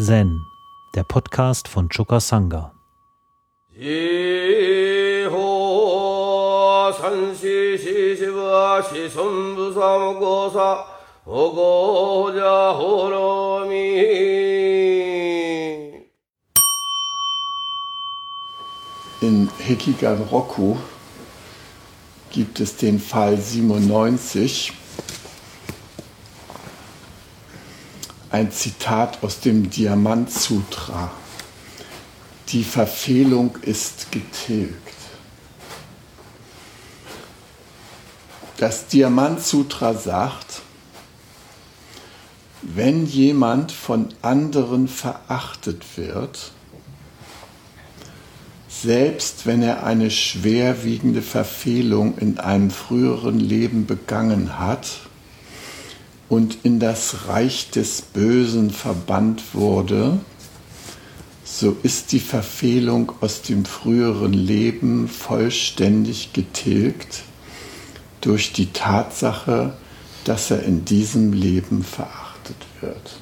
Zen, 0.00 0.46
der 0.94 1.02
Podcast 1.02 1.66
von 1.66 1.88
Choka 1.88 2.20
Sangha. 2.20 2.72
In 19.20 19.50
Hekigan 19.58 20.22
Roku 20.30 20.76
gibt 22.30 22.60
es 22.60 22.76
den 22.76 23.00
Fall 23.00 23.36
97, 23.36 24.72
ein 28.30 28.52
Zitat 28.52 29.22
aus 29.22 29.40
dem 29.40 29.70
Diamant 29.70 30.30
Sutra. 30.30 31.10
Die 32.48 32.64
Verfehlung 32.64 33.56
ist 33.62 34.12
getilgt. 34.12 34.76
Das 38.58 38.88
Diamant 38.88 39.40
Sutra 39.40 39.94
sagt, 39.94 40.62
wenn 42.62 43.06
jemand 43.06 43.70
von 43.72 44.08
anderen 44.20 44.88
verachtet 44.88 45.84
wird, 45.96 46.52
selbst 48.68 49.46
wenn 49.46 49.62
er 49.62 49.84
eine 49.84 50.10
schwerwiegende 50.10 51.22
Verfehlung 51.22 52.18
in 52.18 52.38
einem 52.38 52.70
früheren 52.70 53.40
Leben 53.40 53.86
begangen 53.86 54.58
hat, 54.58 54.88
und 56.28 56.58
in 56.62 56.78
das 56.78 57.28
Reich 57.28 57.70
des 57.70 58.02
Bösen 58.02 58.70
verbannt 58.70 59.42
wurde, 59.54 60.18
so 61.44 61.76
ist 61.82 62.12
die 62.12 62.20
Verfehlung 62.20 63.12
aus 63.20 63.42
dem 63.42 63.64
früheren 63.64 64.34
Leben 64.34 65.08
vollständig 65.08 66.32
getilgt 66.32 67.22
durch 68.20 68.52
die 68.52 68.72
Tatsache, 68.72 69.72
dass 70.24 70.50
er 70.50 70.62
in 70.62 70.84
diesem 70.84 71.32
Leben 71.32 71.82
verachtet 71.82 72.56
wird. 72.80 73.20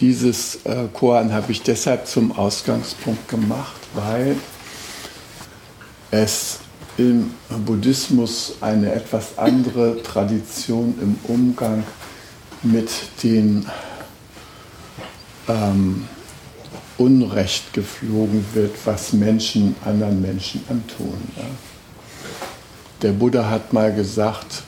Dieses 0.00 0.64
äh, 0.64 0.86
Koran 0.94 1.32
habe 1.32 1.52
ich 1.52 1.62
deshalb 1.62 2.06
zum 2.06 2.32
Ausgangspunkt 2.32 3.28
gemacht, 3.28 3.80
weil 3.94 4.36
es 6.10 6.58
im 6.96 7.30
Buddhismus 7.66 8.54
eine 8.60 8.92
etwas 8.92 9.38
andere 9.38 10.02
Tradition 10.02 10.94
im 11.00 11.18
Umgang 11.24 11.84
mit 12.62 12.90
den 13.22 13.66
ähm, 15.48 16.06
Unrecht 16.98 17.72
geflogen 17.72 18.44
wird, 18.54 18.74
was 18.84 19.12
Menschen 19.12 19.74
anderen 19.84 20.20
Menschen 20.20 20.62
antun. 20.68 21.20
Ja. 21.36 21.44
Der 23.02 23.12
Buddha 23.12 23.48
hat 23.48 23.72
mal 23.72 23.94
gesagt, 23.94 24.62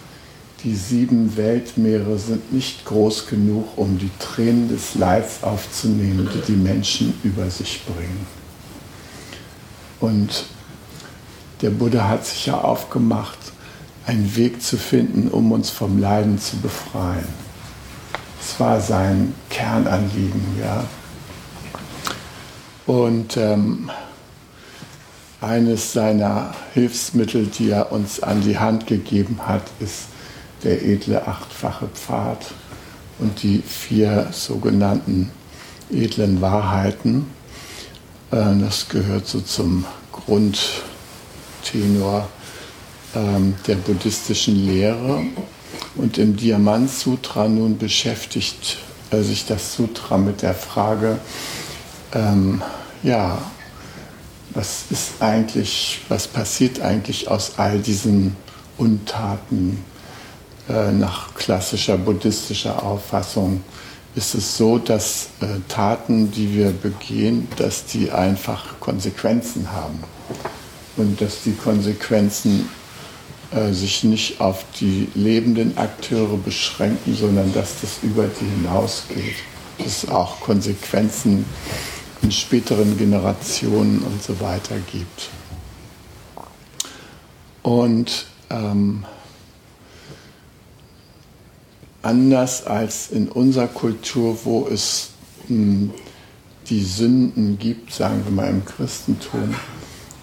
die 0.64 0.74
sieben 0.74 1.36
Weltmeere 1.36 2.18
sind 2.18 2.52
nicht 2.52 2.84
groß 2.84 3.26
genug, 3.26 3.76
um 3.76 3.98
die 3.98 4.10
Tränen 4.18 4.68
des 4.68 4.94
Leids 4.94 5.42
aufzunehmen, 5.42 6.28
die 6.32 6.52
die 6.52 6.56
Menschen 6.56 7.14
über 7.24 7.50
sich 7.50 7.82
bringen. 7.84 8.26
Und 9.98 10.44
der 11.62 11.70
Buddha 11.70 12.08
hat 12.08 12.26
sich 12.26 12.46
ja 12.46 12.60
aufgemacht, 12.60 13.38
einen 14.06 14.34
Weg 14.36 14.62
zu 14.62 14.76
finden, 14.76 15.28
um 15.28 15.52
uns 15.52 15.70
vom 15.70 15.98
Leiden 15.98 16.38
zu 16.38 16.56
befreien. 16.56 17.28
Es 18.40 18.58
war 18.58 18.80
sein 18.80 19.34
Kernanliegen, 19.48 20.42
ja. 20.60 20.84
Und 22.86 23.36
ähm, 23.36 23.90
eines 25.40 25.92
seiner 25.92 26.52
Hilfsmittel, 26.74 27.46
die 27.46 27.70
er 27.70 27.92
uns 27.92 28.20
an 28.20 28.42
die 28.42 28.58
Hand 28.58 28.88
gegeben 28.88 29.38
hat, 29.46 29.62
ist 29.78 30.11
der 30.64 30.84
edle 30.84 31.26
achtfache 31.26 31.88
Pfad 31.88 32.46
und 33.18 33.42
die 33.42 33.62
vier 33.66 34.28
sogenannten 34.32 35.30
edlen 35.90 36.40
Wahrheiten. 36.40 37.26
Äh, 38.30 38.58
das 38.60 38.88
gehört 38.88 39.26
so 39.26 39.40
zum 39.40 39.84
Grundtenor 40.12 42.28
ähm, 43.14 43.54
der 43.66 43.76
buddhistischen 43.76 44.66
Lehre. 44.66 45.24
Und 45.94 46.18
im 46.18 46.36
Diamant 46.36 46.90
Sutra 46.90 47.48
nun 47.48 47.78
beschäftigt 47.78 48.78
äh, 49.10 49.22
sich 49.22 49.46
das 49.46 49.74
Sutra 49.74 50.18
mit 50.18 50.42
der 50.42 50.54
Frage, 50.54 51.18
ähm, 52.14 52.62
ja, 53.02 53.38
was 54.54 54.84
ist 54.90 55.12
eigentlich, 55.20 56.00
was 56.08 56.28
passiert 56.28 56.80
eigentlich 56.80 57.28
aus 57.28 57.58
all 57.58 57.78
diesen 57.78 58.36
Untaten, 58.76 59.82
nach 60.92 61.34
klassischer 61.34 61.98
buddhistischer 61.98 62.82
Auffassung 62.82 63.62
ist 64.14 64.34
es 64.34 64.56
so, 64.56 64.78
dass 64.78 65.28
äh, 65.40 65.46
Taten, 65.68 66.30
die 66.30 66.54
wir 66.54 66.70
begehen, 66.70 67.48
dass 67.56 67.86
die 67.86 68.10
einfach 68.10 68.78
Konsequenzen 68.80 69.72
haben 69.72 70.02
und 70.96 71.20
dass 71.20 71.42
die 71.42 71.54
Konsequenzen 71.54 72.68
äh, 73.52 73.72
sich 73.72 74.04
nicht 74.04 74.40
auf 74.40 74.64
die 74.80 75.08
lebenden 75.14 75.78
Akteure 75.78 76.36
beschränken, 76.36 77.14
sondern 77.14 77.52
dass 77.54 77.80
das 77.80 77.98
über 78.02 78.26
die 78.26 78.44
hinausgeht. 78.44 79.36
Dass 79.78 80.04
es 80.04 80.08
auch 80.08 80.40
Konsequenzen 80.40 81.44
in 82.20 82.30
späteren 82.30 82.96
Generationen 82.98 84.00
und 84.02 84.22
so 84.22 84.38
weiter 84.40 84.76
gibt. 84.92 85.30
Und 87.62 88.26
ähm, 88.50 89.04
anders 92.02 92.66
als 92.66 93.10
in 93.10 93.28
unserer 93.28 93.68
Kultur, 93.68 94.38
wo 94.44 94.68
es 94.68 95.10
hm, 95.46 95.90
die 96.68 96.82
Sünden 96.82 97.58
gibt, 97.58 97.92
sagen 97.92 98.22
wir 98.24 98.32
mal 98.32 98.50
im 98.50 98.64
Christentum. 98.64 99.54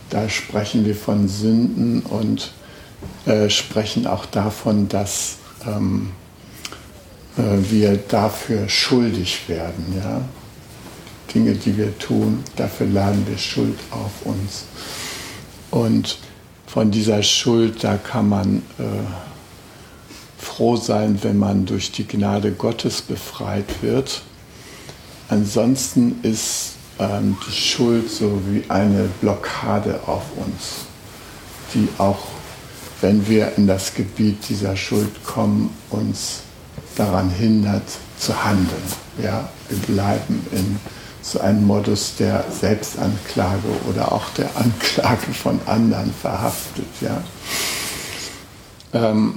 Da 0.10 0.28
sprechen 0.30 0.86
wir 0.86 0.96
von 0.96 1.28
Sünden 1.28 2.02
und 2.02 2.52
äh, 3.26 3.50
sprechen 3.50 4.08
auch 4.08 4.26
davon, 4.26 4.90
dass 4.90 5.38
ähm, 5.68 6.12
äh, 7.38 7.42
wir 7.70 7.98
dafür 7.98 8.68
schuldig 8.68 9.48
werden. 9.48 9.94
Ja? 9.98 10.22
Dinge, 11.34 11.54
die 11.54 11.78
wir 11.78 11.98
tun, 12.00 12.44
dafür 12.56 12.88
laden 12.88 13.26
wir 13.28 13.38
Schuld 13.38 13.78
auf 13.92 14.26
uns. 14.26 14.66
Und 15.70 16.18
von 16.66 16.92
dieser 16.92 17.22
Schuld, 17.24 17.84
da 17.84 17.98
kann 17.98 18.30
man 18.30 18.64
äh, 18.80 18.84
froh 20.60 20.76
sein, 20.76 21.18
wenn 21.22 21.38
man 21.38 21.66
durch 21.66 21.94
die 21.94 22.06
Gnade 22.06 22.52
Gottes 22.52 23.02
befreit 23.02 23.82
wird. 23.82 24.24
Ansonsten 25.30 26.20
ist 26.22 26.72
ähm, 27.00 27.38
die 27.48 27.54
Schuld 27.54 28.12
so 28.12 28.42
wie 28.46 28.70
eine 28.70 29.08
Blockade 29.22 30.02
auf 30.06 30.24
uns, 30.36 30.84
die 31.74 31.88
auch, 31.98 32.28
wenn 33.00 33.26
wir 33.30 33.54
in 33.56 33.68
das 33.68 33.94
Gebiet 33.94 34.50
dieser 34.50 34.76
Schuld 34.76 35.24
kommen, 35.24 35.74
uns 35.92 36.42
daran 36.98 37.30
hindert 37.30 37.88
zu 38.20 38.44
handeln. 38.44 38.84
Ja, 39.24 39.48
wir 39.70 39.96
bleiben 39.96 40.46
in 40.52 40.78
so 41.22 41.40
einem 41.40 41.66
Modus 41.66 42.16
der 42.20 42.44
Selbstanklage 42.52 43.70
oder 43.90 44.12
auch 44.12 44.28
der 44.32 44.50
Anklage 44.58 45.32
von 45.32 45.58
anderen 45.68 46.14
verhaftet. 46.22 46.88
Ja. 47.00 47.24
Ähm, 48.92 49.36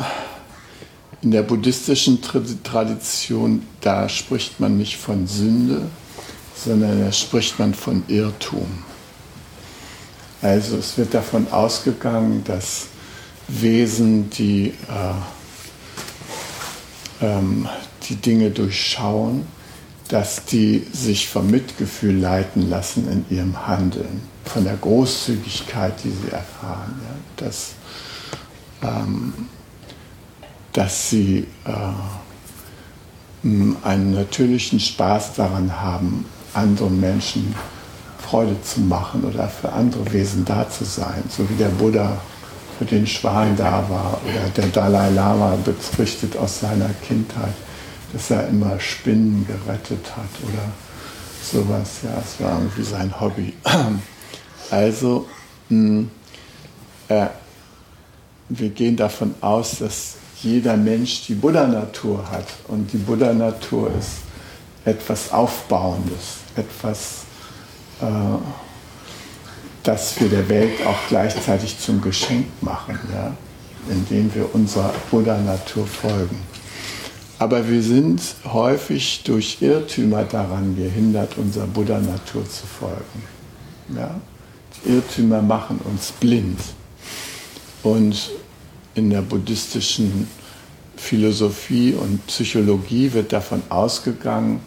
in 1.23 1.31
der 1.31 1.43
buddhistischen 1.43 2.21
Tradition, 2.21 3.63
da 3.81 4.09
spricht 4.09 4.59
man 4.59 4.77
nicht 4.77 4.97
von 4.97 5.27
Sünde, 5.27 5.83
sondern 6.55 7.01
da 7.01 7.13
spricht 7.13 7.59
man 7.59 7.75
von 7.75 8.03
Irrtum. 8.09 8.67
Also 10.43 10.77
es 10.77 10.99
wird 10.99 11.15
davon 11.15 11.47
ausgegangen, 11.53 12.43
dass 12.45 12.89
Wesen, 13.47 14.31
die 14.31 14.75
äh, 14.89 15.15
ähm, 17.25 17.69
die 18.09 18.17
Dinge 18.17 18.51
durchschauen, 18.51 19.47
dass 20.09 20.45
die 20.45 20.85
sich 20.93 21.29
vom 21.29 21.49
Mitgefühl 21.51 22.17
leiten 22.17 22.69
lassen 22.69 23.09
in 23.11 23.37
ihrem 23.37 23.67
Handeln, 23.67 24.23
von 24.45 24.65
der 24.65 24.77
Großzügigkeit, 24.77 25.95
die 26.03 26.11
sie 26.11 26.33
erfahren. 26.33 27.01
Ja, 27.05 27.45
dass 27.45 27.71
ähm, 28.83 29.33
dass 30.73 31.11
sie 31.11 31.47
äh, 31.65 31.71
einen 33.85 34.15
natürlichen 34.15 34.81
Spaß 34.81 35.35
daran 35.35 35.81
haben, 35.81 36.25
anderen 36.55 37.01
Menschen 37.01 37.55
Freude 38.19 38.57
zu 38.63 38.81
machen 38.81 39.25
oder 39.25 39.49
für 39.49 39.73
andere 39.73 40.11
Wesen 40.13 40.45
da 40.45 40.69
zu 40.69 40.85
sein, 40.85 41.23
so 41.29 41.49
wie 41.51 41.55
der 41.55 41.69
Buddha 41.69 42.19
für 42.79 42.85
den 42.85 43.07
Schwan 43.07 43.57
da 43.57 43.85
war. 43.89 44.21
Oder 44.25 44.49
der 44.57 44.67
Dalai 44.69 45.11
Lama 45.11 45.57
berichtet 45.97 46.37
aus 46.37 46.61
seiner 46.61 46.91
Kindheit, 47.07 47.55
dass 48.13 48.31
er 48.31 48.49
immer 48.49 48.79
Spinnen 48.81 49.47
gerettet 49.47 50.07
hat 50.17 50.31
oder 50.43 50.73
sowas. 51.43 52.01
Ja, 52.05 52.23
es 52.25 52.43
war 52.43 52.59
irgendwie 52.59 52.83
sein 52.85 53.21
Hobby. 53.21 53.55
Also, 54.71 55.27
mh, 55.69 56.07
äh, 57.09 57.27
wir 58.49 58.71
gehen 58.71 58.97
davon 58.97 59.35
aus, 59.43 59.81
dass 59.81 60.15
jeder 60.43 60.77
Mensch 60.77 61.27
die 61.27 61.35
Buddha-Natur 61.35 62.31
hat. 62.31 62.47
Und 62.69 62.93
die 62.93 62.99
Buddha-Natur 62.99 63.91
ist 63.99 64.19
etwas 64.85 65.33
Aufbauendes, 65.33 66.39
etwas, 66.57 67.25
äh, 68.01 68.07
das 69.83 70.21
wir 70.21 70.29
der 70.29 70.49
Welt 70.49 70.85
auch 70.87 70.99
gleichzeitig 71.09 71.79
zum 71.79 72.01
Geschenk 72.01 72.47
machen, 72.61 72.99
ja? 73.13 73.35
indem 73.89 74.35
wir 74.35 74.55
unserer 74.55 74.93
Buddha-Natur 75.11 75.87
folgen. 75.87 76.41
Aber 77.39 77.69
wir 77.69 77.83
sind 77.83 78.21
häufig 78.45 79.23
durch 79.25 79.59
Irrtümer 79.61 80.23
daran 80.25 80.77
gehindert, 80.77 81.37
unserer 81.39 81.67
Buddha-Natur 81.67 82.49
zu 82.49 82.67
folgen. 82.67 83.23
Ja? 83.97 84.21
Irrtümer 84.85 85.43
machen 85.43 85.81
uns 85.85 86.13
blind. 86.13 86.61
Und 87.83 88.31
in 88.95 89.11
der 89.11 89.23
buddhistischen 89.23 90.29
Philosophie 90.97 91.95
und 91.95 92.27
Psychologie 92.27 93.13
wird 93.13 93.33
davon 93.33 93.63
ausgegangen, 93.69 94.61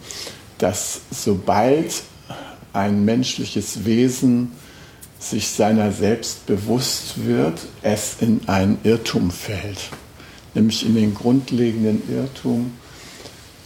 dass 0.58 1.00
sobald 1.10 2.02
ein 2.72 3.04
menschliches 3.04 3.84
Wesen 3.84 4.52
sich 5.18 5.48
seiner 5.48 5.92
selbst 5.92 6.46
bewusst 6.46 7.24
wird, 7.24 7.60
es 7.82 8.16
in 8.20 8.46
einen 8.48 8.78
Irrtum 8.84 9.30
fällt, 9.30 9.90
nämlich 10.54 10.84
in 10.84 10.94
den 10.94 11.14
grundlegenden 11.14 12.02
Irrtum, 12.10 12.72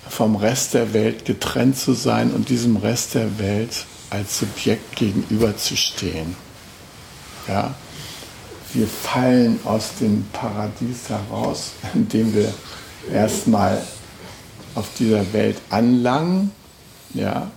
vom 0.08 0.36
Rest 0.36 0.74
der 0.74 0.92
Welt 0.92 1.24
getrennt 1.24 1.76
zu 1.76 1.92
sein 1.92 2.32
und 2.32 2.48
diesem 2.48 2.76
Rest 2.76 3.14
der 3.14 3.38
Welt 3.38 3.86
als 4.10 4.38
Subjekt 4.40 4.96
gegenüberzustehen. 4.96 6.36
Ja? 7.46 7.74
Wir 8.72 8.86
fallen 8.86 9.58
aus 9.64 9.96
dem 10.00 10.24
Paradies 10.32 11.08
heraus, 11.08 11.72
indem 11.94 12.34
wir 12.34 12.52
erstmal 13.12 13.82
auf 14.74 14.88
dieser 14.98 15.32
Welt 15.32 15.60
anlangen, 15.70 16.52
ja, 17.14 17.50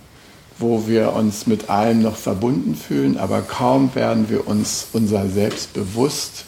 wo 0.58 0.86
wir 0.86 1.12
uns 1.12 1.46
mit 1.46 1.68
allem 1.70 2.02
noch 2.02 2.16
verbunden 2.16 2.74
fühlen, 2.74 3.18
aber 3.18 3.42
kaum 3.42 3.94
werden 3.94 4.28
wir 4.28 4.46
uns 4.46 4.88
unser 4.92 5.28
Selbst 5.28 5.72
bewusst, 5.72 6.44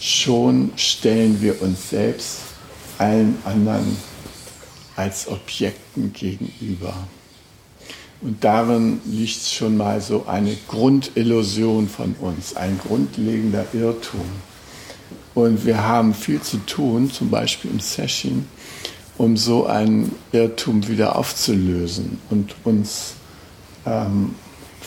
schon 0.00 0.72
stellen 0.76 1.40
wir 1.40 1.60
uns 1.62 1.90
selbst 1.90 2.38
allen 2.98 3.38
anderen 3.44 3.96
als 4.96 5.28
Objekten 5.28 6.12
gegenüber. 6.12 6.94
Und 8.20 8.42
darin 8.42 9.00
liegt 9.04 9.44
schon 9.44 9.76
mal 9.76 10.00
so 10.00 10.24
eine 10.26 10.56
Grundillusion 10.66 11.88
von 11.88 12.16
uns, 12.20 12.56
ein 12.56 12.80
grundlegender 12.84 13.64
Irrtum. 13.72 14.26
Und 15.34 15.64
wir 15.64 15.86
haben 15.86 16.14
viel 16.14 16.42
zu 16.42 16.56
tun, 16.66 17.12
zum 17.12 17.30
Beispiel 17.30 17.70
im 17.70 17.78
Session, 17.78 18.46
um 19.18 19.36
so 19.36 19.66
einen 19.66 20.16
Irrtum 20.32 20.88
wieder 20.88 21.14
aufzulösen 21.14 22.18
und 22.28 22.56
uns 22.64 23.12
ähm, 23.86 24.34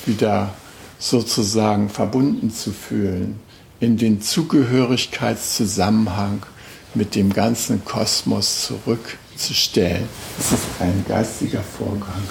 wieder 0.06 0.54
sozusagen 1.00 1.88
verbunden 1.90 2.52
zu 2.52 2.72
fühlen 2.72 3.40
in 3.80 3.96
den 3.96 4.22
Zugehörigkeitszusammenhang 4.22 6.46
mit 6.94 7.16
dem 7.16 7.32
ganzen 7.32 7.86
Kosmos 7.86 8.68
zurückzustellen. 8.68 10.10
Das 10.38 10.52
ist 10.52 10.66
ein 10.82 11.06
geistiger 11.08 11.62
Vorgang 11.62 12.24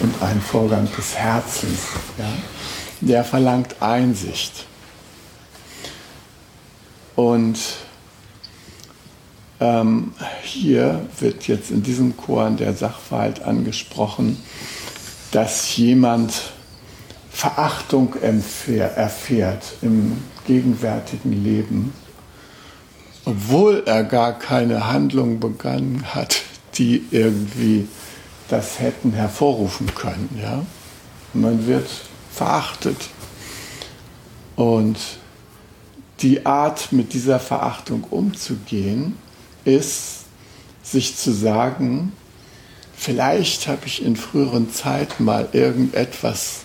und 0.00 0.22
ein 0.22 0.40
Vorgang 0.40 0.88
des 0.96 1.14
Herzens. 1.14 1.80
Ja? 2.18 2.28
Der 3.00 3.24
verlangt 3.24 3.76
Einsicht. 3.80 4.66
Und 7.14 7.58
ähm, 9.58 10.12
hier 10.42 11.06
wird 11.18 11.48
jetzt 11.48 11.70
in 11.70 11.82
diesem 11.82 12.16
Chor 12.16 12.50
der 12.50 12.74
Sachverhalt 12.74 13.42
angesprochen, 13.42 14.42
dass 15.32 15.76
jemand 15.76 16.52
Verachtung 17.30 18.14
erfährt 18.96 19.74
im 19.82 20.22
gegenwärtigen 20.46 21.32
Leben, 21.44 21.92
obwohl 23.24 23.82
er 23.84 24.04
gar 24.04 24.38
keine 24.38 24.86
Handlung 24.86 25.40
begangen 25.40 26.04
hat, 26.14 26.42
die 26.74 27.04
irgendwie 27.10 27.88
das 28.48 28.78
hätten 28.80 29.12
hervorrufen 29.12 29.94
können. 29.94 30.38
Ja? 30.40 30.64
Man 31.32 31.66
wird 31.66 31.88
verachtet. 32.32 32.96
Und 34.54 34.98
die 36.20 36.46
Art, 36.46 36.92
mit 36.92 37.12
dieser 37.12 37.40
Verachtung 37.40 38.04
umzugehen, 38.04 39.16
ist, 39.64 40.24
sich 40.82 41.16
zu 41.16 41.32
sagen, 41.32 42.12
vielleicht 42.96 43.66
habe 43.66 43.86
ich 43.86 44.04
in 44.04 44.16
früheren 44.16 44.72
Zeiten 44.72 45.24
mal 45.24 45.48
irgendetwas 45.52 46.60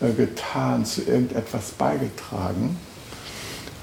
äh, 0.00 0.12
getan, 0.12 0.84
zu 0.84 1.02
irgendetwas 1.02 1.70
beigetragen 1.72 2.76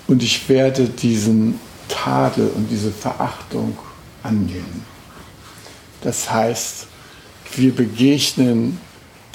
und 0.08 0.24
ich 0.24 0.48
werde 0.48 0.88
diesen 0.88 1.60
Tadel 1.90 2.50
und 2.56 2.69
diese 2.69 2.92
Verachtung 2.92 3.78
annehmen. 4.24 4.86
Das 6.02 6.31
heißt, 6.31 6.88
wir 7.55 7.75
begegnen 7.75 8.79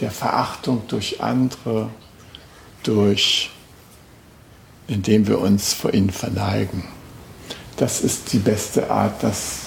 der 0.01 0.11
Verachtung 0.11 0.83
durch 0.89 1.21
andere, 1.21 1.89
durch, 2.83 3.51
indem 4.89 5.27
wir 5.27 5.39
uns 5.39 5.73
vor 5.73 5.95
ihnen 5.95 6.11
verneigen. 6.11 6.85
Das 7.77 8.01
ist 8.01 8.33
die 8.33 8.39
beste 8.39 8.91
Art, 8.91 9.23
das 9.23 9.61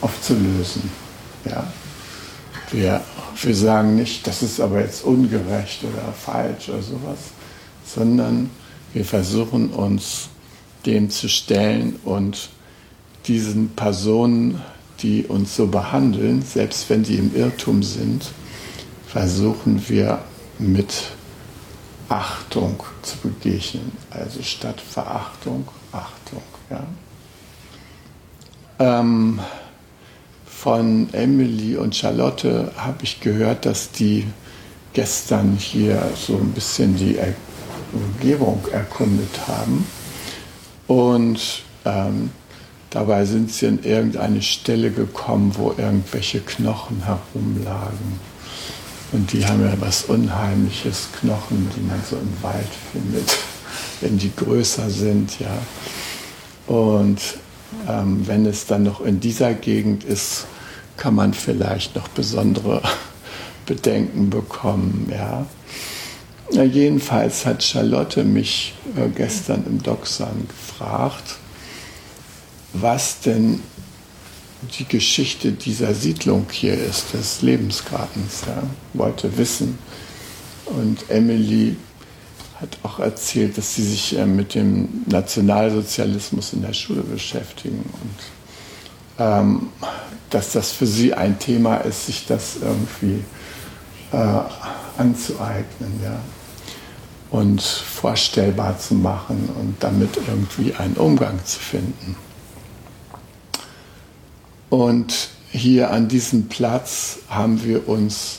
aufzulösen. 0.00 0.90
Ja? 1.44 1.72
Wir, 2.70 3.00
wir 3.42 3.54
sagen 3.54 3.96
nicht, 3.96 4.26
das 4.26 4.42
ist 4.42 4.60
aber 4.60 4.80
jetzt 4.80 5.04
ungerecht 5.04 5.82
oder 5.84 6.12
falsch 6.12 6.68
oder 6.68 6.82
sowas, 6.82 7.18
sondern 7.84 8.50
wir 8.92 9.04
versuchen 9.04 9.70
uns 9.70 10.28
dem 10.86 11.10
zu 11.10 11.28
stellen 11.28 11.96
und 12.04 12.50
diesen 13.26 13.70
Personen 13.70 14.62
die 15.02 15.24
uns 15.24 15.56
so 15.56 15.66
behandeln, 15.66 16.42
selbst 16.42 16.88
wenn 16.90 17.02
die 17.02 17.16
im 17.16 17.34
Irrtum 17.34 17.82
sind, 17.82 18.30
versuchen 19.06 19.88
wir 19.88 20.20
mit 20.58 21.04
Achtung 22.08 22.82
zu 23.02 23.16
begegnen. 23.18 23.92
Also 24.10 24.42
statt 24.42 24.80
Verachtung, 24.80 25.66
Achtung. 25.92 26.42
Ja. 26.70 26.84
Ähm, 28.78 29.40
von 30.46 31.08
Emily 31.12 31.76
und 31.76 31.96
Charlotte 31.96 32.72
habe 32.76 33.04
ich 33.04 33.20
gehört, 33.20 33.64
dass 33.64 33.92
die 33.92 34.26
gestern 34.92 35.56
hier 35.56 36.02
so 36.14 36.36
ein 36.36 36.52
bisschen 36.52 36.96
die 36.96 37.16
Umgebung 37.92 38.62
erkundet 38.72 39.48
haben. 39.48 39.86
Und 40.86 41.62
ähm, 41.84 42.30
Dabei 42.90 43.24
sind 43.24 43.52
sie 43.52 43.68
an 43.68 43.78
irgendeine 43.84 44.42
Stelle 44.42 44.90
gekommen, 44.90 45.54
wo 45.56 45.72
irgendwelche 45.76 46.40
Knochen 46.40 47.04
herumlagen. 47.04 48.18
Und 49.12 49.32
die 49.32 49.46
haben 49.46 49.64
ja 49.64 49.74
was 49.78 50.04
Unheimliches, 50.04 51.08
Knochen, 51.20 51.70
die 51.76 51.80
man 51.82 52.00
so 52.08 52.16
im 52.16 52.42
Wald 52.42 52.68
findet, 52.92 53.38
wenn 54.00 54.18
die 54.18 54.32
größer 54.34 54.90
sind, 54.90 55.38
ja. 55.38 55.56
Und 56.66 57.20
ähm, 57.88 58.26
wenn 58.26 58.46
es 58.46 58.66
dann 58.66 58.82
noch 58.82 59.00
in 59.00 59.20
dieser 59.20 59.54
Gegend 59.54 60.04
ist, 60.04 60.46
kann 60.96 61.14
man 61.14 61.32
vielleicht 61.32 61.94
noch 61.94 62.08
besondere 62.08 62.82
Bedenken 63.66 64.30
bekommen, 64.30 65.10
ja. 65.10 65.46
Na, 66.52 66.64
jedenfalls 66.64 67.46
hat 67.46 67.62
Charlotte 67.62 68.24
mich 68.24 68.74
äh, 68.96 69.08
gestern 69.08 69.64
im 69.66 69.80
Doxan 69.80 70.48
gefragt, 70.48 71.36
was 72.72 73.20
denn 73.20 73.60
die 74.78 74.84
Geschichte 74.84 75.52
dieser 75.52 75.94
Siedlung 75.94 76.46
hier 76.50 76.74
ist, 76.74 77.14
des 77.14 77.42
Lebensgartens. 77.42 78.42
Ja, 78.46 78.62
wollte 78.92 79.36
wissen. 79.38 79.78
Und 80.66 81.08
Emily 81.08 81.76
hat 82.60 82.78
auch 82.82 82.98
erzählt, 82.98 83.56
dass 83.56 83.74
sie 83.74 83.82
sich 83.82 84.16
äh, 84.18 84.26
mit 84.26 84.54
dem 84.54 84.88
Nationalsozialismus 85.06 86.52
in 86.52 86.62
der 86.62 86.74
Schule 86.74 87.02
beschäftigen 87.02 87.78
und 87.78 88.18
ähm, 89.18 89.68
dass 90.28 90.52
das 90.52 90.70
für 90.70 90.86
sie 90.86 91.14
ein 91.14 91.38
Thema 91.38 91.78
ist, 91.78 92.06
sich 92.06 92.26
das 92.26 92.56
irgendwie 92.60 93.24
äh, 94.12 94.40
anzueignen. 94.98 96.00
Ja. 96.04 96.20
und 97.30 97.62
vorstellbar 97.62 98.78
zu 98.78 98.94
machen 98.94 99.48
und 99.58 99.76
damit 99.80 100.18
irgendwie 100.28 100.74
einen 100.74 100.94
Umgang 100.94 101.44
zu 101.44 101.58
finden. 101.58 102.16
Und 104.70 105.30
hier 105.50 105.90
an 105.90 106.08
diesem 106.08 106.48
Platz 106.48 107.18
haben 107.28 107.62
wir 107.64 107.88
uns 107.88 108.38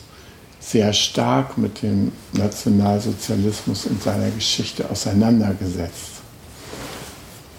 sehr 0.62 0.94
stark 0.94 1.58
mit 1.58 1.82
dem 1.82 2.14
Nationalsozialismus 2.34 3.86
und 3.86 4.02
seiner 4.02 4.30
Geschichte 4.32 4.90
auseinandergesetzt. 4.90 6.22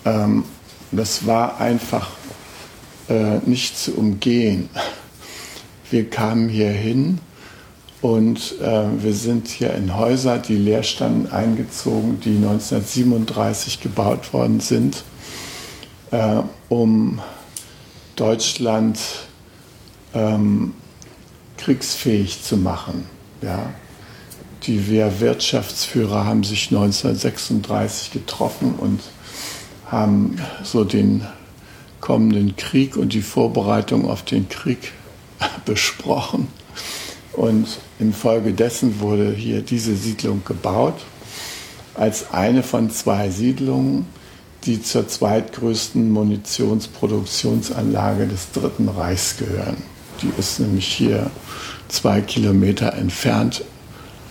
Ähm, 0.04 0.44
das 0.90 1.26
war 1.26 1.60
einfach 1.60 2.10
äh, 3.08 3.38
nicht 3.44 3.78
zu 3.78 3.94
umgehen. 3.94 4.70
Wir 5.90 6.08
kamen 6.08 6.48
hier 6.48 6.70
hin 6.70 7.18
und 8.00 8.58
äh, 8.60 8.84
wir 9.02 9.12
sind 9.12 9.48
hier 9.48 9.74
in 9.74 9.96
Häuser, 9.96 10.38
die 10.38 10.56
leer 10.56 10.82
standen, 10.82 11.30
eingezogen, 11.30 12.20
die 12.20 12.36
1937 12.36 13.80
gebaut 13.80 14.32
worden 14.32 14.60
sind, 14.60 15.04
äh, 16.10 16.40
um 16.68 17.20
Deutschland 18.16 18.98
ähm, 20.14 20.74
kriegsfähig 21.56 22.42
zu 22.42 22.56
machen. 22.56 23.06
Ja. 23.40 23.72
Die 24.64 24.88
Wehrwirtschaftsführer 24.88 26.24
haben 26.24 26.44
sich 26.44 26.68
1936 26.68 28.12
getroffen 28.12 28.74
und 28.76 29.00
haben 29.86 30.36
so 30.62 30.84
den 30.84 31.26
kommenden 32.00 32.56
Krieg 32.56 32.96
und 32.96 33.12
die 33.12 33.22
Vorbereitung 33.22 34.08
auf 34.08 34.24
den 34.24 34.48
Krieg 34.48 34.92
besprochen. 35.64 36.48
Und 37.32 37.78
infolgedessen 37.98 39.00
wurde 39.00 39.32
hier 39.32 39.62
diese 39.62 39.96
Siedlung 39.96 40.42
gebaut 40.44 40.94
als 41.94 42.32
eine 42.32 42.62
von 42.62 42.90
zwei 42.90 43.30
Siedlungen, 43.30 44.06
die 44.64 44.82
zur 44.82 45.06
zweitgrößten 45.08 46.10
Munitionsproduktionsanlage 46.10 48.28
des 48.28 48.52
Dritten 48.52 48.88
Reichs 48.88 49.36
gehören. 49.36 49.82
Die 50.22 50.30
ist 50.38 50.60
nämlich 50.60 50.86
hier 50.86 51.28
zwei 51.88 52.20
Kilometer 52.20 52.92
entfernt 52.94 53.64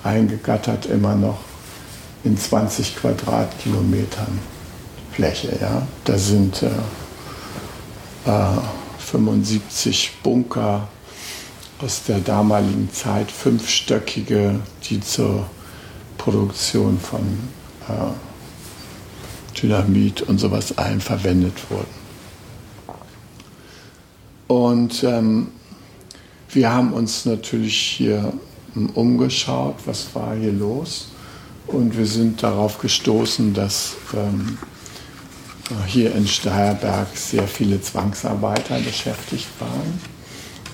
eingegattert, 0.03 0.85
immer 0.85 1.15
noch 1.15 1.39
in 2.23 2.37
20 2.37 2.95
Quadratkilometern 2.95 4.39
Fläche. 5.11 5.57
Ja? 5.59 5.85
Da 6.05 6.17
sind 6.17 6.63
äh, 6.63 6.67
äh, 8.25 8.57
75 8.99 10.11
Bunker 10.23 10.87
aus 11.81 12.03
der 12.07 12.19
damaligen 12.19 12.89
Zeit, 12.93 13.29
fünfstöckige, 13.31 14.61
die 14.89 15.01
zur 15.01 15.45
Produktion 16.17 16.97
von 16.99 17.21
äh, 17.89 18.30
Dynamit 19.61 20.21
und 20.23 20.39
sowas 20.39 20.77
allen 20.77 21.01
verwendet 21.01 21.53
wurden. 21.69 22.01
Und 24.47 25.03
ähm, 25.03 25.47
wir 26.49 26.73
haben 26.73 26.91
uns 26.93 27.25
natürlich 27.25 27.75
hier 27.75 28.33
ähm, 28.75 28.89
umgeschaut, 28.89 29.75
was 29.85 30.13
war 30.13 30.35
hier 30.35 30.51
los. 30.51 31.07
Und 31.67 31.97
wir 31.97 32.05
sind 32.05 32.43
darauf 32.43 32.79
gestoßen, 32.79 33.53
dass 33.53 33.93
ähm, 34.13 34.57
hier 35.87 36.13
in 36.13 36.27
Steierberg 36.27 37.15
sehr 37.15 37.47
viele 37.47 37.81
Zwangsarbeiter 37.81 38.79
beschäftigt 38.79 39.47
waren. 39.59 40.01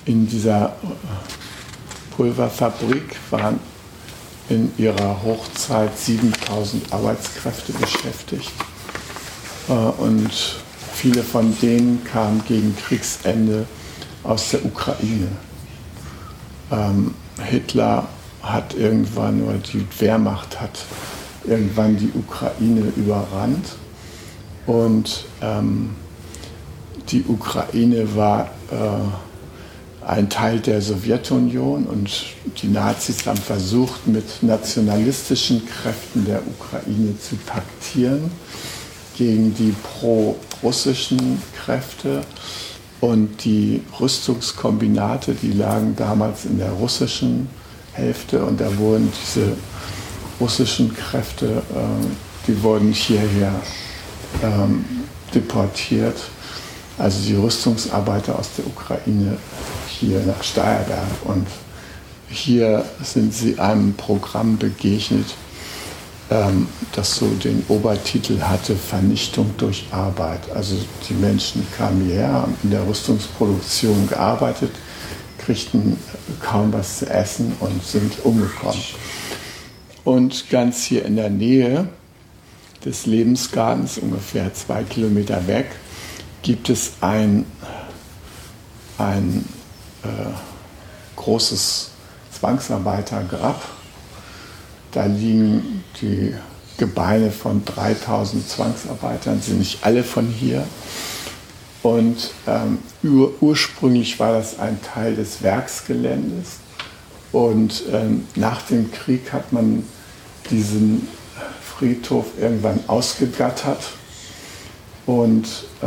In 0.06 0.26
dieser 0.26 0.66
äh, 0.66 2.16
Pulverfabrik 2.16 3.14
waren 3.30 3.60
in 4.48 4.72
ihrer 4.78 5.22
Hochzeit 5.22 5.96
7000 5.96 6.92
Arbeitskräfte 6.92 7.72
beschäftigt. 7.74 8.50
Äh, 9.68 9.72
und 9.72 10.30
viele 10.94 11.22
von 11.22 11.56
denen 11.60 12.02
kamen 12.04 12.42
gegen 12.46 12.76
Kriegsende 12.76 13.66
aus 14.24 14.50
der 14.50 14.64
Ukraine. 14.64 15.28
Ähm, 16.70 17.14
Hitler 17.42 18.08
hat 18.42 18.74
irgendwann, 18.74 19.42
oder 19.42 19.58
die 19.58 19.86
Wehrmacht 19.98 20.60
hat 20.60 20.84
irgendwann 21.44 21.96
die 21.96 22.10
Ukraine 22.14 22.92
überrannt. 22.96 23.76
Und 24.66 25.24
ähm, 25.40 25.90
die 27.08 27.24
Ukraine 27.26 28.14
war 28.14 28.50
äh, 28.70 30.06
ein 30.06 30.28
Teil 30.28 30.60
der 30.60 30.82
Sowjetunion 30.82 31.84
und 31.84 32.24
die 32.62 32.68
Nazis 32.68 33.26
haben 33.26 33.38
versucht, 33.38 34.06
mit 34.06 34.42
nationalistischen 34.42 35.66
Kräften 35.66 36.26
der 36.26 36.42
Ukraine 36.46 37.18
zu 37.18 37.36
paktieren 37.36 38.30
gegen 39.18 39.54
die 39.54 39.74
pro-russischen 39.82 41.42
Kräfte. 41.54 42.22
Und 43.00 43.44
die 43.44 43.82
Rüstungskombinate, 44.00 45.34
die 45.34 45.52
lagen 45.52 45.94
damals 45.96 46.46
in 46.46 46.58
der 46.58 46.70
russischen 46.70 47.48
Hälfte 47.92 48.44
und 48.44 48.60
da 48.60 48.76
wurden 48.78 49.12
diese 49.22 49.56
russischen 50.40 50.94
Kräfte, 50.94 51.46
äh, 51.46 52.06
die 52.46 52.60
wurden 52.62 52.92
hierher 52.92 53.52
ähm, 54.42 54.84
deportiert. 55.34 56.16
Also 56.96 57.24
die 57.24 57.34
Rüstungsarbeiter 57.34 58.36
aus 58.36 58.50
der 58.56 58.66
Ukraine 58.66 59.36
hier 59.86 60.20
nach 60.20 60.42
Steierberg. 60.42 61.06
Und 61.24 61.46
hier 62.28 62.84
sind 63.02 63.32
sie 63.32 63.58
einem 63.58 63.94
Programm 63.94 64.58
begegnet, 64.58 65.26
ähm, 66.30 66.68
das 66.92 67.16
so 67.16 67.26
den 67.26 67.64
Obertitel 67.68 68.40
hatte, 68.40 68.76
Vernichtung 68.76 69.54
durch 69.56 69.86
Arbeit. 69.90 70.50
Also 70.54 70.76
die 71.08 71.14
Menschen 71.14 71.66
kamen 71.76 72.04
hierher, 72.04 72.32
haben 72.32 72.54
in 72.62 72.70
der 72.70 72.86
Rüstungsproduktion 72.86 74.08
gearbeitet, 74.08 74.70
kriegten 75.38 75.98
kaum 76.40 76.72
was 76.72 76.98
zu 76.98 77.08
essen 77.08 77.54
und 77.60 77.82
sind 77.82 78.24
umgekommen. 78.24 78.82
Und 80.04 80.50
ganz 80.50 80.84
hier 80.84 81.04
in 81.04 81.16
der 81.16 81.30
Nähe 81.30 81.88
des 82.84 83.06
Lebensgartens, 83.06 83.98
ungefähr 83.98 84.52
zwei 84.54 84.84
Kilometer 84.84 85.46
weg, 85.46 85.66
gibt 86.42 86.68
es 86.70 86.92
ein, 87.00 87.44
ein 88.98 89.44
äh, 90.04 90.08
großes 91.16 91.90
Zwangsarbeitergrab 92.32 93.62
da 94.92 95.04
liegen 95.04 95.77
die 96.00 96.34
Gebeine 96.76 97.30
von 97.32 97.64
3000 97.64 98.48
Zwangsarbeitern, 98.48 99.42
sind 99.42 99.58
nicht 99.58 99.78
alle 99.82 100.04
von 100.04 100.26
hier. 100.26 100.64
Und 101.82 102.32
ähm, 102.46 102.78
ur 103.02 103.32
ursprünglich 103.40 104.18
war 104.18 104.32
das 104.32 104.58
ein 104.58 104.80
Teil 104.82 105.16
des 105.16 105.42
Werksgeländes. 105.42 106.58
Und 107.32 107.82
ähm, 107.92 108.26
nach 108.36 108.62
dem 108.62 108.90
Krieg 108.92 109.32
hat 109.32 109.52
man 109.52 109.82
diesen 110.50 111.08
Friedhof 111.62 112.26
irgendwann 112.40 112.80
ausgegattert 112.86 113.90
und 115.06 115.46
äh, 115.82 115.86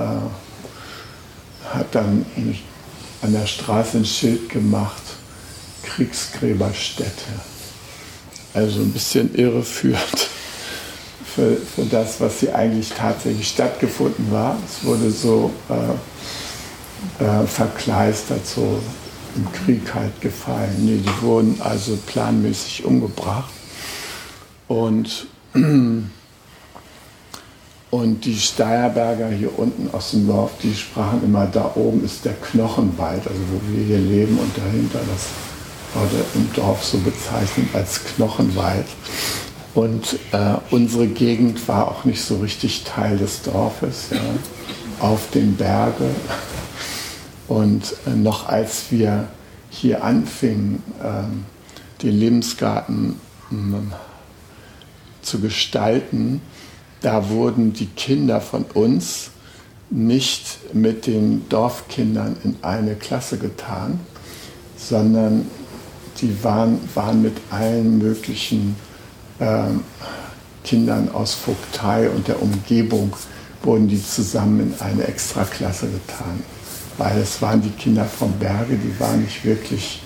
hat 1.73 1.87
dann 1.93 2.25
an 3.21 3.33
der 3.33 3.47
Straße 3.47 3.97
ein 3.97 4.05
Schild 4.05 4.49
gemacht, 4.49 5.01
Kriegsgräberstätte 5.83 7.50
also 8.53 8.79
ein 8.81 8.91
bisschen 8.91 9.33
irreführend 9.35 10.29
für, 11.23 11.55
für 11.55 11.85
das, 11.85 12.19
was 12.19 12.39
hier 12.41 12.55
eigentlich 12.55 12.89
tatsächlich 12.89 13.47
stattgefunden 13.47 14.31
war. 14.31 14.57
Es 14.65 14.83
wurde 14.85 15.09
so 15.11 15.51
äh, 15.69 17.23
äh, 17.23 17.47
verkleistert, 17.47 18.45
so 18.45 18.79
im 19.35 19.51
Krieg 19.51 19.93
halt 19.93 20.19
gefallen. 20.19 20.75
Nee, 20.79 20.97
die 20.97 21.21
wurden 21.21 21.55
also 21.61 21.97
planmäßig 22.05 22.83
umgebracht. 22.83 23.51
Und, 24.67 25.27
und 27.91 28.25
die 28.25 28.37
Steierberger 28.37 29.29
hier 29.29 29.57
unten 29.57 29.89
aus 29.93 30.11
dem 30.11 30.27
Dorf, 30.27 30.51
die 30.61 30.75
sprachen 30.75 31.23
immer, 31.23 31.45
da 31.45 31.71
oben 31.75 32.03
ist 32.03 32.25
der 32.25 32.33
Knochenwald, 32.33 33.25
also 33.25 33.39
wo 33.51 33.61
wir 33.71 33.85
hier 33.85 33.99
leben 33.99 34.37
und 34.37 34.57
dahinter 34.57 34.99
das 35.13 35.27
wurde 35.93 36.23
im 36.35 36.51
Dorf 36.53 36.83
so 36.83 36.97
bezeichnet 36.99 37.67
als 37.73 38.03
Knochenwald. 38.03 38.85
Und 39.73 40.19
äh, 40.31 40.55
unsere 40.69 41.07
Gegend 41.07 41.67
war 41.67 41.87
auch 41.87 42.03
nicht 42.03 42.21
so 42.21 42.37
richtig 42.37 42.83
Teil 42.83 43.17
des 43.17 43.41
Dorfes, 43.41 44.07
ja, 44.11 44.19
auf 44.99 45.29
den 45.31 45.55
Berge. 45.55 46.09
Und 47.47 47.95
äh, 48.05 48.11
noch 48.11 48.47
als 48.47 48.91
wir 48.91 49.27
hier 49.69 50.03
anfingen, 50.03 50.83
äh, 51.01 52.03
den 52.03 52.19
Lebensgarten 52.19 53.19
ähm, 53.51 53.93
zu 55.21 55.39
gestalten, 55.39 56.41
da 57.01 57.29
wurden 57.29 57.73
die 57.73 57.87
Kinder 57.87 58.41
von 58.41 58.65
uns 58.73 59.31
nicht 59.89 60.73
mit 60.73 61.07
den 61.07 61.47
Dorfkindern 61.49 62.37
in 62.43 62.55
eine 62.61 62.95
Klasse 62.95 63.37
getan, 63.37 63.99
sondern 64.77 65.47
die 66.19 66.43
waren, 66.43 66.79
waren 66.93 67.21
mit 67.21 67.37
allen 67.49 67.97
möglichen 67.97 68.75
ähm, 69.39 69.83
Kindern 70.63 71.09
aus 71.11 71.33
Vogtei 71.33 72.09
und 72.09 72.27
der 72.27 72.41
Umgebung 72.41 73.13
wurden 73.63 73.87
die 73.87 74.03
zusammen 74.03 74.59
in 74.59 74.81
eine 74.81 75.05
Extraklasse 75.05 75.87
getan. 75.87 76.43
Weil 76.97 77.19
es 77.19 77.41
waren 77.41 77.61
die 77.61 77.69
Kinder 77.69 78.05
vom 78.05 78.31
Berge, 78.33 78.77
die 78.77 78.99
waren 78.99 79.23
nicht 79.23 79.43
wirklich 79.45 80.03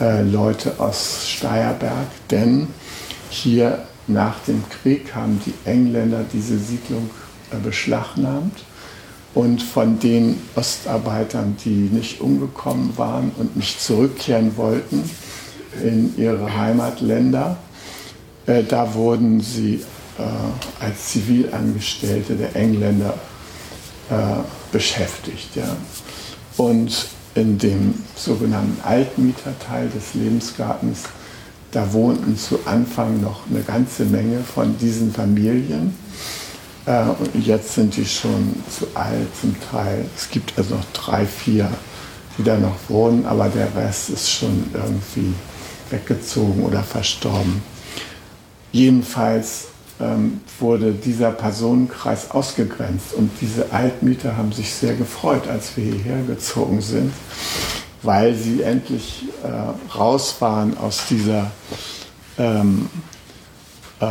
äh, 0.00 0.22
Leute 0.22 0.74
aus 0.78 1.28
Steierberg, 1.28 2.08
denn 2.30 2.68
hier 3.30 3.84
nach 4.06 4.38
dem 4.46 4.64
Krieg 4.68 5.14
haben 5.14 5.40
die 5.46 5.54
Engländer 5.64 6.24
diese 6.32 6.58
Siedlung 6.58 7.10
äh, 7.52 7.56
beschlagnahmt 7.56 8.64
und 9.34 9.62
von 9.62 9.98
den 9.98 10.40
Ostarbeitern, 10.56 11.56
die 11.64 11.88
nicht 11.92 12.20
umgekommen 12.20 12.96
waren 12.96 13.30
und 13.36 13.56
nicht 13.56 13.80
zurückkehren 13.80 14.56
wollten 14.56 15.08
in 15.82 16.14
ihre 16.16 16.56
Heimatländer, 16.56 17.56
äh, 18.46 18.64
da 18.64 18.94
wurden 18.94 19.40
sie 19.40 19.84
äh, 20.18 20.84
als 20.84 21.08
Zivilangestellte 21.08 22.34
der 22.34 22.56
Engländer 22.56 23.14
äh, 24.10 24.14
beschäftigt. 24.72 25.54
Ja. 25.54 25.76
Und 26.56 27.06
in 27.34 27.58
dem 27.58 27.94
sogenannten 28.16 28.80
Altmieterteil 28.82 29.88
des 29.88 30.14
Lebensgartens, 30.14 31.04
da 31.70 31.92
wohnten 31.92 32.36
zu 32.36 32.58
Anfang 32.64 33.20
noch 33.20 33.42
eine 33.48 33.62
ganze 33.62 34.04
Menge 34.04 34.40
von 34.40 34.76
diesen 34.78 35.12
Familien. 35.12 35.94
Äh, 36.86 37.04
jetzt 37.38 37.74
sind 37.74 37.96
die 37.96 38.06
schon 38.06 38.54
zu 38.68 38.86
alt 38.94 39.28
zum 39.40 39.54
Teil. 39.70 40.04
Es 40.16 40.30
gibt 40.30 40.56
also 40.56 40.76
noch 40.76 40.84
drei, 40.92 41.26
vier, 41.26 41.70
die 42.38 42.44
da 42.44 42.56
noch 42.56 42.76
wohnen, 42.88 43.26
aber 43.26 43.48
der 43.48 43.74
Rest 43.74 44.10
ist 44.10 44.30
schon 44.30 44.64
irgendwie 44.72 45.34
weggezogen 45.90 46.62
oder 46.64 46.82
verstorben. 46.82 47.62
Jedenfalls 48.72 49.66
ähm, 50.00 50.40
wurde 50.58 50.92
dieser 50.92 51.32
Personenkreis 51.32 52.30
ausgegrenzt 52.30 53.12
und 53.14 53.30
diese 53.40 53.72
Altmieter 53.72 54.36
haben 54.36 54.52
sich 54.52 54.72
sehr 54.72 54.94
gefreut, 54.94 55.48
als 55.48 55.76
wir 55.76 55.84
hierher 55.84 56.22
gezogen 56.22 56.80
sind, 56.80 57.12
weil 58.02 58.34
sie 58.34 58.62
endlich 58.62 59.24
äh, 59.42 59.96
raus 59.96 60.36
waren 60.40 60.78
aus 60.78 61.02
dieser 61.08 61.50
ähm, 62.38 62.88
äh, 64.00 64.06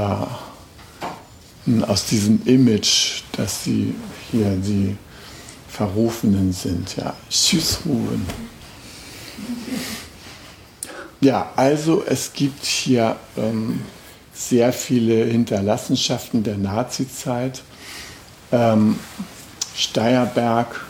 aus 1.88 2.05
diesem 2.05 2.41
Image, 2.45 3.21
dass 3.33 3.63
sie 3.63 3.95
hier 4.31 4.55
die 4.55 4.95
Verrufenen 5.67 6.51
sind, 6.51 6.95
ja, 6.97 7.13
Süßruhen. 7.29 8.25
Ja, 11.21 11.51
also 11.55 12.03
es 12.05 12.33
gibt 12.33 12.65
hier 12.65 13.15
ähm, 13.38 13.81
sehr 14.33 14.71
viele 14.73 15.25
Hinterlassenschaften 15.25 16.43
der 16.43 16.57
Nazizeit. 16.57 17.61
Ähm, 18.51 18.97
Steierberg 19.75 20.85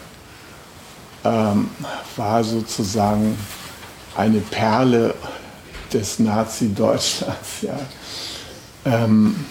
ähm, 1.26 1.70
war 2.16 2.44
sozusagen 2.44 3.38
eine 4.16 4.40
Perle 4.40 5.14
des 5.92 6.20
Nazi-Deutschlands. 6.20 7.62
Ja. 7.62 7.80
Ähm, 8.86 9.46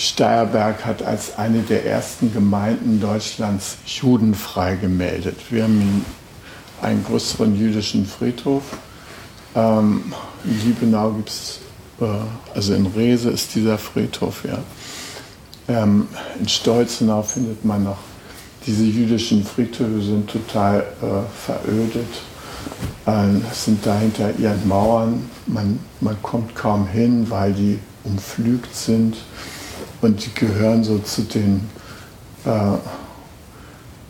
Steierberg 0.00 0.86
hat 0.86 1.02
als 1.02 1.36
eine 1.36 1.60
der 1.60 1.84
ersten 1.84 2.32
Gemeinden 2.32 3.00
Deutschlands 3.00 3.76
judenfrei 3.84 4.76
gemeldet. 4.76 5.36
Wir 5.50 5.64
haben 5.64 6.06
einen 6.80 7.04
größeren 7.04 7.54
jüdischen 7.54 8.06
Friedhof. 8.06 8.62
Ähm, 9.54 10.14
in 10.44 10.64
Liebenau 10.64 11.10
gibt 11.10 11.28
es 11.28 11.60
äh, 12.00 12.06
also 12.54 12.72
in 12.72 12.86
Rehse 12.86 13.28
ist 13.28 13.54
dieser 13.54 13.76
Friedhof, 13.76 14.42
ja. 14.44 14.58
Ähm, 15.68 16.08
in 16.38 16.48
Stolzenau 16.48 17.22
findet 17.22 17.62
man 17.66 17.84
noch, 17.84 17.98
diese 18.66 18.84
jüdischen 18.84 19.44
Friedhöfe 19.44 20.00
sind 20.00 20.30
total 20.30 20.80
äh, 20.80 21.06
verödet, 21.44 22.22
äh, 23.04 23.52
sind 23.52 23.84
da 23.84 23.98
hinter 23.98 24.30
ihren 24.38 24.66
Mauern. 24.66 25.28
Man, 25.46 25.78
man 26.00 26.16
kommt 26.22 26.54
kaum 26.54 26.86
hin, 26.86 27.26
weil 27.28 27.52
die 27.52 27.78
umflügt 28.02 28.74
sind 28.74 29.18
und 30.00 30.24
die 30.24 30.34
gehören 30.34 30.84
so 30.84 30.98
zu 30.98 31.22
den 31.22 31.68
äh, 32.44 32.78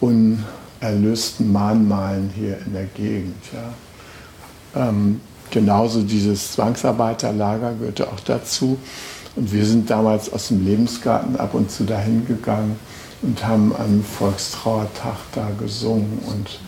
unerlösten 0.01 1.53
Mahnmalen 1.53 2.31
hier 2.35 2.59
in 2.65 2.73
der 2.73 2.87
Gegend. 2.87 3.37
Ja. 3.53 4.89
Ähm, 4.89 5.21
genauso 5.51 6.03
dieses 6.03 6.53
Zwangsarbeiterlager 6.53 7.75
gehörte 7.75 8.09
auch 8.09 8.21
dazu. 8.21 8.79
Und 9.37 9.53
wir 9.53 9.65
sind 9.65 9.91
damals 9.91 10.33
aus 10.33 10.49
dem 10.49 10.65
Lebensgarten 10.65 11.37
ab 11.37 11.55
und 11.55 11.71
zu 11.71 11.85
dahin 11.85 12.27
gegangen 12.27 12.77
und 13.23 13.47
haben 13.47 13.75
am 13.77 14.03
Volkstrauertag 14.03 15.17
da 15.33 15.49
gesungen 15.59 16.21
und 16.27 16.61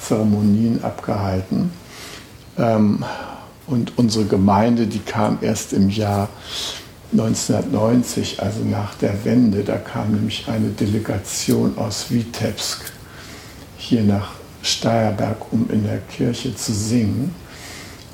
Zeremonien 0.00 0.82
abgehalten. 0.82 1.70
Ähm, 2.56 3.04
und 3.66 3.98
unsere 3.98 4.24
Gemeinde, 4.24 4.86
die 4.86 5.00
kam 5.00 5.38
erst 5.42 5.72
im 5.74 5.90
Jahr 5.90 6.28
1990, 7.12 8.42
also 8.42 8.64
nach 8.64 8.94
der 8.96 9.24
Wende, 9.24 9.64
da 9.64 9.76
kam 9.76 10.12
nämlich 10.12 10.46
eine 10.48 10.68
Delegation 10.68 11.78
aus 11.78 12.10
Vitebsk 12.10 12.92
hier 13.78 14.02
nach 14.02 14.32
Steierberg, 14.62 15.52
um 15.52 15.68
in 15.70 15.84
der 15.84 15.98
Kirche 15.98 16.54
zu 16.54 16.72
singen. 16.72 17.34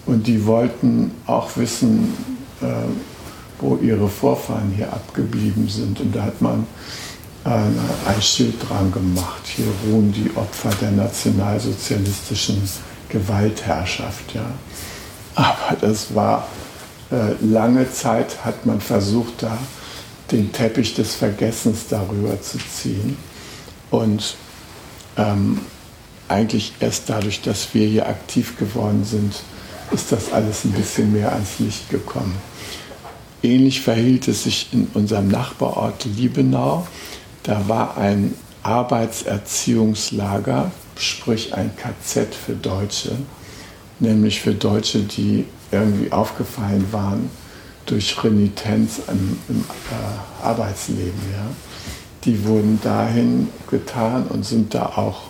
Und 0.06 0.26
die 0.26 0.44
wollten 0.46 1.10
auch 1.26 1.56
wissen, 1.56 2.14
äh, 2.60 2.66
wo 3.58 3.76
ihre 3.76 4.08
Vorfahren 4.08 4.72
hier 4.76 4.92
abgeblieben 4.92 5.68
sind. 5.68 5.98
Und 6.00 6.14
da 6.14 6.22
hat 6.22 6.40
man 6.40 6.66
äh, 7.44 7.48
ein 7.48 8.22
Schild 8.22 8.54
dran 8.68 8.92
gemacht. 8.92 9.42
Hier 9.44 9.66
ruhen 9.86 10.12
die 10.12 10.30
Opfer 10.36 10.70
der 10.80 10.92
nationalsozialistischen 10.92 12.62
Gewaltherrschaft. 13.08 14.34
Ja. 14.34 14.44
Aber 15.34 15.76
das 15.80 16.14
war 16.14 16.46
lange 17.40 17.90
Zeit, 17.92 18.44
hat 18.44 18.66
man 18.66 18.80
versucht, 18.80 19.42
da 19.42 19.56
den 20.30 20.52
Teppich 20.52 20.94
des 20.94 21.14
Vergessens 21.14 21.88
darüber 21.88 22.40
zu 22.40 22.58
ziehen. 22.58 23.16
Und 23.90 24.36
ähm, 25.16 25.60
eigentlich 26.28 26.74
erst 26.80 27.10
dadurch, 27.10 27.42
dass 27.42 27.74
wir 27.74 27.86
hier 27.86 28.08
aktiv 28.08 28.56
geworden 28.58 29.04
sind, 29.04 29.42
ist 29.92 30.10
das 30.12 30.32
alles 30.32 30.64
ein 30.64 30.72
bisschen 30.72 31.12
mehr 31.12 31.30
ans 31.32 31.58
Licht 31.58 31.90
gekommen. 31.90 32.34
Ähnlich 33.42 33.82
verhielt 33.82 34.26
es 34.28 34.44
sich 34.44 34.68
in 34.72 34.86
unserem 34.94 35.28
Nachbarort 35.28 36.06
Liebenau. 36.06 36.86
Da 37.42 37.68
war 37.68 37.98
ein 37.98 38.32
Arbeitserziehungslager, 38.62 40.70
sprich 40.96 41.52
ein 41.52 41.72
KZ 41.76 42.34
für 42.34 42.54
Deutsche, 42.54 43.10
nämlich 44.00 44.40
für 44.40 44.54
Deutsche, 44.54 45.00
die 45.00 45.44
irgendwie 45.80 46.12
aufgefallen 46.12 46.86
waren 46.90 47.30
durch 47.86 48.22
Renitenz 48.22 49.00
im, 49.08 49.38
im 49.48 49.60
äh, 49.60 50.44
Arbeitsleben. 50.44 51.20
Ja. 51.32 51.46
Die 52.24 52.44
wurden 52.46 52.80
dahin 52.82 53.48
getan 53.70 54.26
und 54.26 54.44
sind 54.44 54.74
da 54.74 54.86
auch 54.86 55.24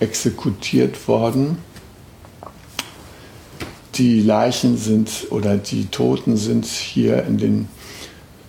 exekutiert 0.00 1.08
worden. 1.08 1.58
Die 3.96 4.22
Leichen 4.22 4.78
sind 4.78 5.10
oder 5.30 5.56
die 5.56 5.86
Toten 5.86 6.36
sind 6.36 6.64
hier 6.64 7.24
in 7.24 7.36
den 7.36 7.68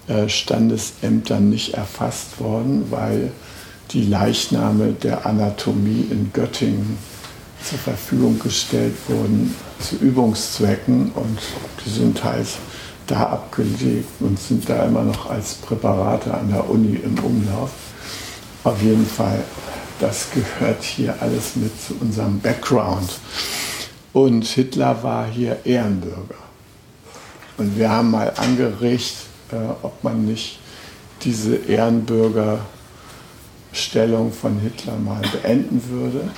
äh, 0.08 0.30
Standesämtern 0.30 1.50
nicht 1.50 1.74
erfasst 1.74 2.40
worden, 2.40 2.86
weil 2.92 3.32
die 3.92 4.04
Leichname 4.04 4.94
der 4.94 5.26
Anatomie 5.26 6.06
in 6.10 6.32
Göttingen 6.32 6.98
zur 7.64 7.80
Verfügung 7.80 8.40
gestellt 8.40 8.94
wurden 9.08 9.56
zu 9.80 9.96
Übungszwecken 9.96 11.12
und 11.12 11.40
die 11.86 11.90
sind 11.90 12.24
halt 12.24 12.48
da 13.08 13.24
abgelegt 13.24 14.10
und 14.20 14.40
sind 14.40 14.70
da 14.70 14.86
immer 14.86 15.04
noch 15.04 15.30
als 15.30 15.56
Präparate 15.56 16.34
an 16.34 16.52
der 16.52 16.70
Uni 16.70 16.96
im 16.96 17.18
Umlauf. 17.20 17.72
Auf 18.64 18.82
jeden 18.82 19.06
Fall, 19.06 19.44
das 20.00 20.28
gehört 20.32 20.84
hier 20.84 21.16
alles 21.22 21.56
mit 21.56 21.72
zu 21.82 21.96
unserem 22.00 22.40
Background. 22.40 23.20
Und 24.14 24.46
Hitler 24.46 25.04
war 25.04 25.28
hier 25.28 25.66
Ehrenbürger. 25.66 26.36
Und 27.58 27.78
wir 27.78 27.90
haben 27.90 28.12
mal 28.12 28.32
angeregt, 28.38 29.16
äh, 29.52 29.56
ob 29.82 30.04
man 30.04 30.26
nicht 30.26 30.60
diese 31.24 31.56
Ehrenbürgerstellung 31.56 34.32
von 34.32 34.60
Hitler 34.60 34.98
mal 34.98 35.22
beenden 35.22 35.84
würde, 35.90 36.30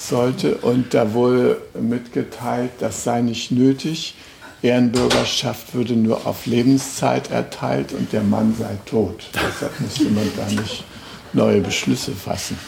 sollte. 0.00 0.56
Und 0.56 0.94
da 0.94 1.12
wurde 1.12 1.60
mitgeteilt, 1.80 2.70
das 2.80 3.04
sei 3.04 3.20
nicht 3.20 3.50
nötig. 3.50 4.14
Ehrenbürgerschaft 4.62 5.74
würde 5.74 5.94
nur 5.94 6.26
auf 6.26 6.46
Lebenszeit 6.46 7.30
erteilt 7.30 7.92
und 7.92 8.12
der 8.12 8.22
Mann 8.22 8.54
sei 8.58 8.76
tot. 8.84 9.30
Deshalb 9.34 9.80
musste 9.80 10.04
man 10.04 10.30
da 10.36 10.60
nicht 10.60 10.84
neue 11.32 11.60
Beschlüsse 11.60 12.12
fassen. 12.12 12.58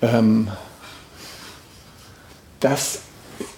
Ähm, 0.00 0.48
das 2.60 3.00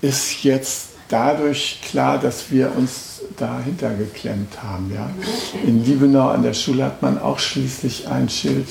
ist 0.01 0.43
jetzt 0.43 0.89
dadurch 1.09 1.81
klar, 1.83 2.19
dass 2.19 2.51
wir 2.51 2.75
uns 2.77 3.21
dahinter 3.37 3.95
geklemmt 3.95 4.63
haben. 4.63 4.91
Ja. 4.93 5.11
In 5.65 5.85
Liebenau 5.85 6.29
an 6.29 6.43
der 6.43 6.55
Schule 6.55 6.85
hat 6.85 7.03
man 7.03 7.19
auch 7.19 7.39
schließlich 7.39 8.09
ein 8.09 8.29
Schild, 8.29 8.67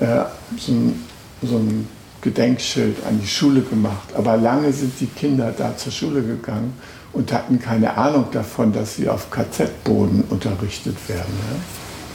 äh, 0.00 0.24
so, 0.56 0.72
ein, 0.72 1.04
so 1.42 1.56
ein 1.56 1.88
Gedenkschild 2.22 3.04
an 3.06 3.20
die 3.20 3.26
Schule 3.26 3.60
gemacht. 3.60 4.14
Aber 4.16 4.36
lange 4.36 4.72
sind 4.72 4.98
die 5.00 5.06
Kinder 5.06 5.52
da 5.56 5.76
zur 5.76 5.92
Schule 5.92 6.22
gegangen 6.22 6.72
und 7.12 7.32
hatten 7.32 7.60
keine 7.60 7.96
Ahnung 7.96 8.26
davon, 8.32 8.72
dass 8.72 8.96
sie 8.96 9.08
auf 9.08 9.30
KZ-Boden 9.30 10.24
unterrichtet 10.30 10.96
werden. 11.08 11.34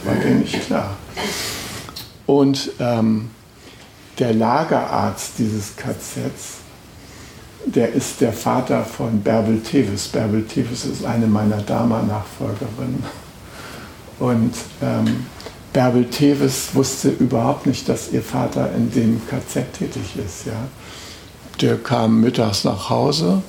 Ja. 0.04 0.10
War 0.10 0.20
denen 0.20 0.40
nicht 0.40 0.66
klar. 0.66 0.96
Und 2.26 2.70
ähm, 2.80 3.30
der 4.18 4.34
Lagerarzt 4.34 5.32
dieses 5.38 5.76
KZs, 5.76 6.58
der 7.66 7.92
ist 7.92 8.20
der 8.20 8.32
Vater 8.32 8.84
von 8.84 9.20
Bärbel 9.20 9.60
Tevis. 9.60 10.08
Bärbel 10.08 10.44
Tevis 10.44 10.84
ist 10.84 11.04
eine 11.04 11.26
meiner 11.26 11.58
Dama-Nachfolgerinnen. 11.58 13.04
Und 14.18 14.54
ähm, 14.82 15.26
Bärbel 15.78 16.06
Tevis 16.06 16.74
wusste 16.74 17.08
überhaupt 17.08 17.64
nicht, 17.64 17.88
dass 17.88 18.10
ihr 18.10 18.20
Vater 18.20 18.74
in 18.74 18.90
dem 18.90 19.22
KZ 19.28 19.72
tätig 19.72 20.16
ist. 20.16 20.46
Ja. 20.46 20.66
Der 21.60 21.76
kam 21.76 22.20
mittags 22.20 22.64
nach 22.64 22.90
Hause 22.90 23.42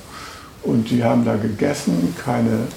und 0.62 0.90
die 0.90 1.02
haben 1.02 1.24
da 1.24 1.34
gegessen, 1.34 2.14
keine 2.24 2.68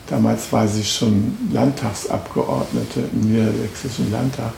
Damals 0.10 0.52
war 0.52 0.67
sie 0.67 0.84
schon 0.84 1.38
Landtagsabgeordnete 1.54 3.02
im 3.13 3.32
Niedersächsischen 3.32 4.12
Landtag. 4.12 4.54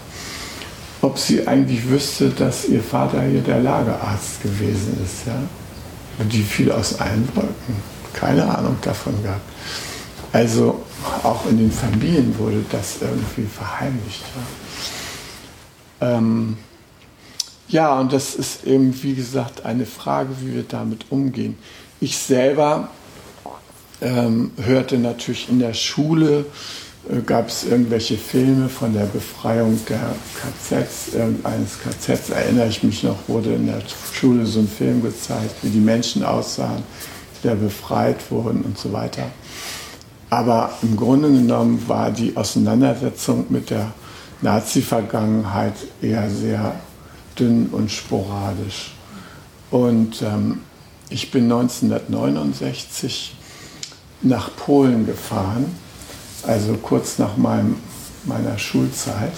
Ob 1.01 1.17
sie 1.17 1.47
eigentlich 1.47 1.89
wüsste, 1.89 2.29
dass 2.29 2.65
ihr 2.65 2.83
Vater 2.83 3.23
hier 3.23 3.41
der 3.41 3.59
Lagerarzt 3.59 4.43
gewesen 4.43 4.99
ist. 5.03 5.25
Ja? 5.25 5.41
Und 6.19 6.31
die 6.31 6.43
fiel 6.43 6.71
aus 6.71 6.99
allen 6.99 7.27
Wolken. 7.35 7.75
Keine 8.13 8.55
Ahnung 8.55 8.77
davon 8.81 9.21
gehabt. 9.23 9.49
Also 10.33 10.83
auch 11.23 11.45
in 11.47 11.57
den 11.57 11.71
Familien 11.71 12.37
wurde 12.37 12.63
das 12.71 12.97
irgendwie 13.01 13.49
verheimlicht. 13.49 14.23
Ja, 15.99 16.17
ähm, 16.17 16.57
ja 17.67 17.99
und 17.99 18.13
das 18.13 18.35
ist 18.35 18.65
eben, 18.65 18.93
wie 19.03 19.15
gesagt, 19.15 19.65
eine 19.65 19.85
Frage, 19.85 20.29
wie 20.41 20.53
wir 20.53 20.63
damit 20.63 21.05
umgehen. 21.09 21.57
Ich 21.99 22.17
selber 22.17 22.89
ähm, 24.01 24.51
hörte 24.61 24.97
natürlich 24.97 25.49
in 25.49 25.59
der 25.59 25.73
Schule, 25.73 26.45
gab 27.25 27.47
es 27.47 27.63
irgendwelche 27.63 28.17
Filme 28.17 28.69
von 28.69 28.93
der 28.93 29.05
Befreiung 29.05 29.79
der 29.89 30.15
KZs, 30.35 31.15
irgendeines 31.15 31.79
KZs, 31.79 32.29
erinnere 32.29 32.67
ich 32.67 32.83
mich 32.83 33.03
noch, 33.03 33.17
wurde 33.27 33.53
in 33.53 33.67
der 33.67 33.81
Schule 34.13 34.45
so 34.45 34.59
ein 34.59 34.67
Film 34.67 35.01
gezeigt, 35.01 35.55
wie 35.63 35.69
die 35.69 35.79
Menschen 35.79 36.23
aussahen, 36.23 36.83
die 37.43 37.47
da 37.47 37.55
befreit 37.55 38.17
wurden 38.29 38.61
und 38.61 38.77
so 38.77 38.93
weiter. 38.93 39.23
Aber 40.29 40.77
im 40.81 40.95
Grunde 40.95 41.29
genommen 41.29 41.83
war 41.87 42.11
die 42.11 42.37
Auseinandersetzung 42.37 43.47
mit 43.49 43.69
der 43.69 43.91
Nazi-Vergangenheit 44.41 45.73
eher 46.01 46.29
sehr 46.29 46.75
dünn 47.37 47.67
und 47.71 47.91
sporadisch. 47.91 48.93
Und 49.71 50.21
ähm, 50.21 50.61
ich 51.09 51.31
bin 51.31 51.51
1969 51.51 53.35
nach 54.21 54.55
Polen 54.55 55.05
gefahren, 55.05 55.65
also 56.45 56.73
kurz 56.75 57.17
nach 57.19 57.37
meinem, 57.37 57.75
meiner 58.25 58.57
Schulzeit. 58.57 59.33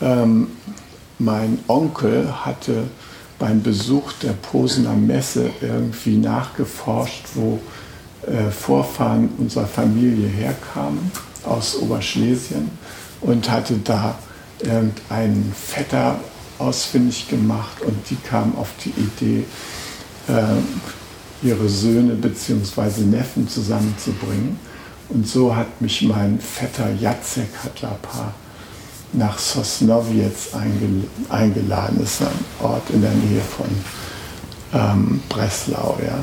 Ähm, 0.00 0.48
mein 1.18 1.58
Onkel 1.68 2.44
hatte 2.44 2.84
beim 3.38 3.62
Besuch 3.62 4.12
der 4.22 4.32
Posener 4.32 4.94
Messe 4.94 5.50
irgendwie 5.60 6.16
nachgeforscht, 6.16 7.24
wo 7.34 7.60
äh, 8.26 8.50
Vorfahren 8.50 9.30
unserer 9.38 9.66
Familie 9.66 10.28
herkamen 10.28 11.10
aus 11.44 11.76
Oberschlesien 11.76 12.70
und 13.20 13.50
hatte 13.50 13.74
da 13.82 14.14
irgendeinen 14.60 15.52
Vetter 15.54 16.20
ausfindig 16.58 17.28
gemacht 17.28 17.82
und 17.84 18.10
die 18.10 18.16
kam 18.16 18.56
auf 18.56 18.68
die 18.84 18.90
Idee, 18.90 19.44
äh, 20.28 21.46
ihre 21.46 21.68
Söhne 21.68 22.14
bzw. 22.14 23.02
Neffen 23.02 23.48
zusammenzubringen. 23.48 24.56
Und 25.08 25.26
so 25.26 25.54
hat 25.54 25.80
mich 25.80 26.02
mein 26.02 26.40
Vetter 26.40 26.90
Jacek 26.98 27.48
Hatlapa 27.62 28.32
nach 29.12 29.38
Sosnowiec 29.38 30.32
eingeladen. 31.28 31.98
Das 32.00 32.14
ist 32.14 32.22
ein 32.22 32.44
Ort 32.62 32.88
in 32.90 33.02
der 33.02 33.10
Nähe 33.10 33.42
von 33.42 33.66
ähm, 34.72 35.22
Breslau, 35.28 35.98
ja. 36.04 36.18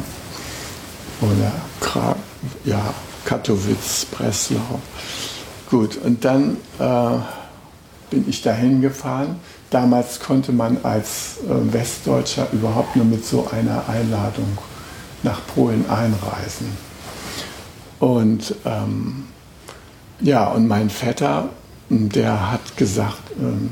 Oder 1.21 1.51
Kra 1.79 2.15
ja, 2.63 2.93
Katowice, 3.25 4.05
Breslau. 4.11 4.79
Gut, 5.69 5.97
und 5.97 6.25
dann 6.25 6.57
äh, 6.79 7.19
bin 8.09 8.27
ich 8.27 8.41
dahin 8.41 8.81
gefahren. 8.81 9.39
Damals 9.69 10.19
konnte 10.19 10.51
man 10.51 10.77
als 10.83 11.37
äh, 11.47 11.73
Westdeutscher 11.73 12.47
überhaupt 12.51 12.95
nur 12.95 13.05
mit 13.05 13.23
so 13.23 13.47
einer 13.51 13.87
Einladung 13.87 14.57
nach 15.21 15.41
Polen 15.53 15.85
einreisen. 15.89 16.88
Und 17.99 18.55
ähm, 18.65 19.25
ja, 20.21 20.47
und 20.47 20.67
mein 20.67 20.89
Vetter, 20.89 21.49
der 21.89 22.51
hat 22.51 22.77
gesagt, 22.77 23.31
ähm, 23.39 23.71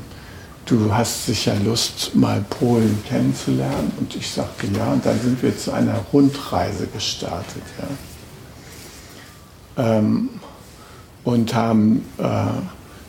du 0.66 0.92
hast 0.92 1.26
sicher 1.26 1.54
Lust, 1.64 2.14
mal 2.14 2.44
Polen 2.48 3.02
kennenzulernen. 3.08 3.92
Und 3.98 4.14
ich 4.16 4.30
sagte 4.30 4.66
ja, 4.66 4.92
und 4.92 5.04
dann 5.04 5.20
sind 5.20 5.42
wir 5.42 5.56
zu 5.56 5.72
einer 5.72 5.98
Rundreise 6.12 6.86
gestartet. 6.86 7.62
Ja. 9.76 9.96
Ähm, 9.98 10.28
und 11.24 11.54
haben 11.54 12.04
äh, 12.18 12.46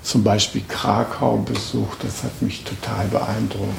zum 0.04 0.24
Beispiel 0.24 0.64
Krakau 0.68 1.38
besucht, 1.38 2.04
das 2.04 2.24
hat 2.24 2.42
mich 2.42 2.64
total 2.64 3.08
beeindruckt 3.08 3.78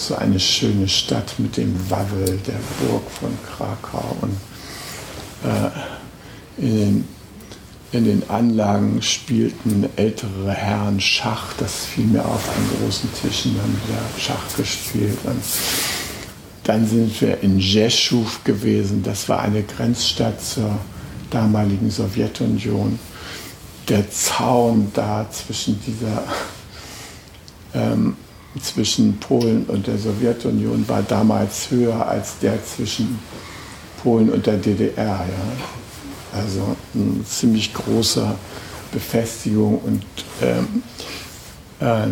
so 0.00 0.16
eine 0.16 0.40
schöne 0.40 0.88
Stadt 0.88 1.34
mit 1.38 1.56
dem 1.56 1.78
Wawel, 1.90 2.38
der 2.46 2.58
Burg 2.80 3.02
von 3.10 3.36
Krakau. 3.46 4.16
Und 4.22 4.36
äh, 5.44 5.70
in, 6.58 6.76
den, 6.76 7.08
in 7.92 8.04
den 8.04 8.30
Anlagen 8.30 9.02
spielten 9.02 9.88
ältere 9.96 10.50
Herren 10.52 11.00
Schach. 11.00 11.52
Das 11.58 11.86
fiel 11.86 12.06
mir 12.06 12.24
auf 12.24 12.48
an 12.48 12.78
großen 12.78 13.08
Tischen, 13.14 13.56
haben 13.60 13.80
wieder 13.86 14.00
Schach 14.18 14.56
gespielt. 14.56 15.18
Und 15.24 15.42
dann 16.64 16.86
sind 16.86 17.20
wir 17.20 17.40
in 17.42 17.58
Jeschuw 17.58 18.26
gewesen. 18.44 19.02
Das 19.02 19.28
war 19.28 19.40
eine 19.40 19.62
Grenzstadt 19.62 20.40
zur 20.42 20.78
damaligen 21.30 21.90
Sowjetunion. 21.90 22.98
Der 23.88 24.08
Zaun 24.10 24.90
da 24.94 25.26
zwischen 25.30 25.80
dieser 25.86 26.22
ähm, 27.74 28.16
zwischen 28.60 29.18
Polen 29.18 29.64
und 29.64 29.86
der 29.86 29.98
Sowjetunion 29.98 30.88
war 30.88 31.02
damals 31.02 31.70
höher 31.70 32.06
als 32.06 32.38
der 32.40 32.64
zwischen 32.64 33.18
Polen 34.02 34.30
und 34.30 34.46
der 34.46 34.56
DDR. 34.56 34.96
Ja. 34.96 35.26
Also 36.32 36.76
eine 36.94 37.24
ziemlich 37.24 37.74
große 37.74 38.34
Befestigung 38.92 39.78
und 39.78 40.04
ähm, 40.42 40.82
äh, 41.80 42.06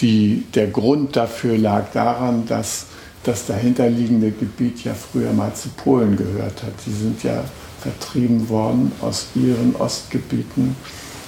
die, 0.00 0.44
der 0.54 0.68
Grund 0.68 1.16
dafür 1.16 1.56
lag 1.56 1.92
daran, 1.92 2.46
dass 2.46 2.86
das 3.22 3.46
dahinterliegende 3.46 4.30
Gebiet 4.30 4.84
ja 4.84 4.94
früher 4.94 5.32
mal 5.32 5.54
zu 5.54 5.68
Polen 5.70 6.16
gehört 6.16 6.62
hat. 6.62 6.72
Die 6.86 6.92
sind 6.92 7.22
ja 7.22 7.44
vertrieben 7.80 8.48
worden 8.48 8.92
aus 9.00 9.26
ihren 9.34 9.74
Ostgebieten 9.76 10.76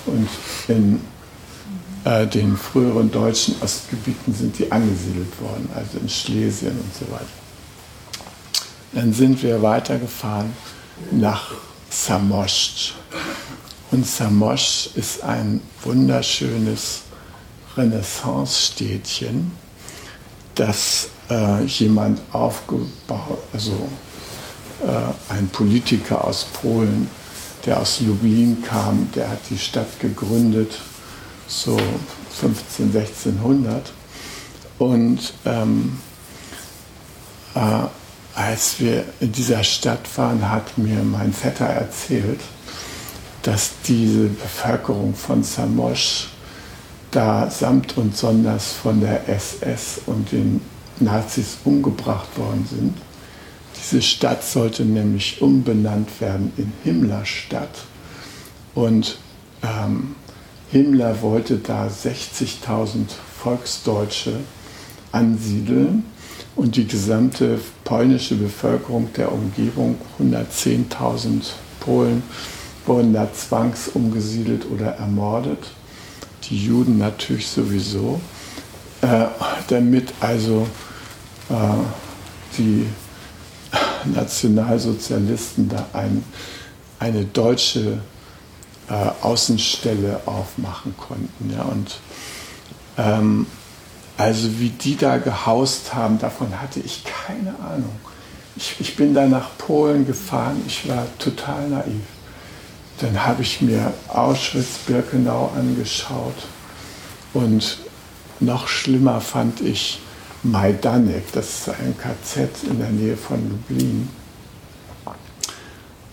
und 0.07 0.29
in 0.69 1.01
äh, 2.05 2.27
den 2.27 2.57
früheren 2.57 3.11
deutschen 3.11 3.57
Ostgebieten 3.63 4.35
sind 4.35 4.59
die 4.59 4.71
angesiedelt 4.71 5.41
worden, 5.41 5.69
also 5.75 5.99
in 5.99 6.09
Schlesien 6.09 6.73
und 6.73 6.95
so 6.95 7.13
weiter. 7.13 7.27
Dann 8.93 9.13
sind 9.13 9.43
wir 9.43 9.61
weitergefahren 9.63 10.53
nach 11.11 11.53
Samosch. 11.91 12.95
Und 13.91 14.07
Samosch 14.07 14.91
ist 14.95 15.23
ein 15.23 15.61
wunderschönes 15.83 17.03
Renaissance-Städtchen, 17.77 19.53
das 20.55 21.09
äh, 21.31 21.65
jemand 21.65 22.21
aufgebaut, 22.33 23.39
also 23.53 23.89
äh, 24.85 25.33
ein 25.33 25.49
Politiker 25.49 26.25
aus 26.25 26.45
Polen, 26.45 27.09
der 27.65 27.81
aus 27.81 28.01
Lublin 28.01 28.63
kam, 28.63 29.09
der 29.15 29.31
hat 29.31 29.41
die 29.51 29.59
Stadt 29.59 30.01
gegründet 30.01 30.79
so 31.49 31.79
15, 32.41 32.95
1600. 32.95 33.93
Und 34.79 35.33
ähm, 35.45 35.99
äh, 37.55 37.61
als 38.37 38.79
wir 38.81 39.05
in 39.21 39.33
dieser 39.33 39.65
Stadt 39.65 40.07
waren, 40.17 40.51
hat 40.51 40.77
mir 40.77 41.03
mein 41.03 41.33
Vetter 41.33 41.65
erzählt, 41.65 42.41
dass 43.43 43.71
diese 43.89 44.29
Bevölkerung 44.29 45.15
von 45.15 45.43
Samosch 45.43 46.29
da 47.11 47.51
samt 47.51 47.97
und 47.97 48.15
sonders 48.15 48.73
von 48.73 49.01
der 49.01 49.27
SS 49.27 50.03
und 50.05 50.33
den 50.33 50.61
Nazis 51.01 51.57
umgebracht 51.65 52.37
worden 52.37 52.67
sind. 52.69 52.99
Diese 53.79 54.03
Stadt 54.03 54.45
sollte 54.45 54.85
nämlich 54.85 55.41
umbenannt 55.41 56.21
werden 56.21 56.53
in 56.59 56.73
Himmlerstadt. 56.85 57.85
Und 58.75 59.17
ähm, 59.63 60.15
Himmler 60.71 61.23
wollte 61.23 61.57
da 61.57 61.87
60.000 61.87 63.07
Volksdeutsche 63.43 64.41
ansiedeln 65.11 66.05
und 66.57 66.77
die 66.77 66.87
gesamte 66.87 67.61
polnische 67.85 68.35
Bevölkerung 68.35 69.13
der 69.13 69.31
Umgebung, 69.31 69.99
110.000 70.19 71.53
Polen, 71.81 72.23
wurden 72.87 73.13
da 73.13 73.33
zwangsumgesiedelt 73.33 74.67
oder 74.71 74.93
ermordet. 74.93 75.59
Die 76.45 76.65
Juden 76.65 76.99
natürlich 76.99 77.47
sowieso, 77.49 78.21
äh, 79.03 79.27
damit 79.69 80.15
also 80.21 80.67
äh, 81.51 81.55
die 82.57 82.87
Nationalsozialisten 84.15 85.69
da 85.69 85.87
ein, 85.93 86.25
eine 86.99 87.25
deutsche 87.25 87.99
äh, 88.89 89.11
Außenstelle 89.21 90.21
aufmachen 90.25 90.95
konnten. 90.97 91.53
Ja, 91.55 91.65
und 91.65 91.99
ähm, 92.97 93.47
also 94.17 94.59
wie 94.59 94.71
die 94.71 94.97
da 94.97 95.19
gehaust 95.19 95.95
haben, 95.95 96.19
davon 96.19 96.61
hatte 96.61 96.81
ich 96.81 97.05
keine 97.05 97.55
Ahnung. 97.61 97.95
Ich, 98.57 98.77
ich 98.79 98.97
bin 98.97 99.15
da 99.15 99.27
nach 99.27 99.59
Polen 99.59 100.07
gefahren, 100.07 100.63
ich 100.67 100.89
war 100.89 101.07
total 101.19 101.69
naiv. 101.69 102.01
Dann 103.01 103.27
habe 103.27 103.43
ich 103.43 103.61
mir 103.61 103.93
Auschwitz-Birkenau 104.09 105.53
angeschaut 105.55 106.47
und 107.35 107.79
noch 108.41 108.69
schlimmer 108.69 109.21
fand 109.21 109.61
ich 109.61 110.01
Majdanek, 110.43 111.33
das 111.33 111.49
ist 111.51 111.69
ein 111.69 111.95
KZ 111.99 112.65
in 112.71 112.79
der 112.79 112.91
Nähe 112.91 113.17
von 113.17 113.51
Lublin. 113.51 114.09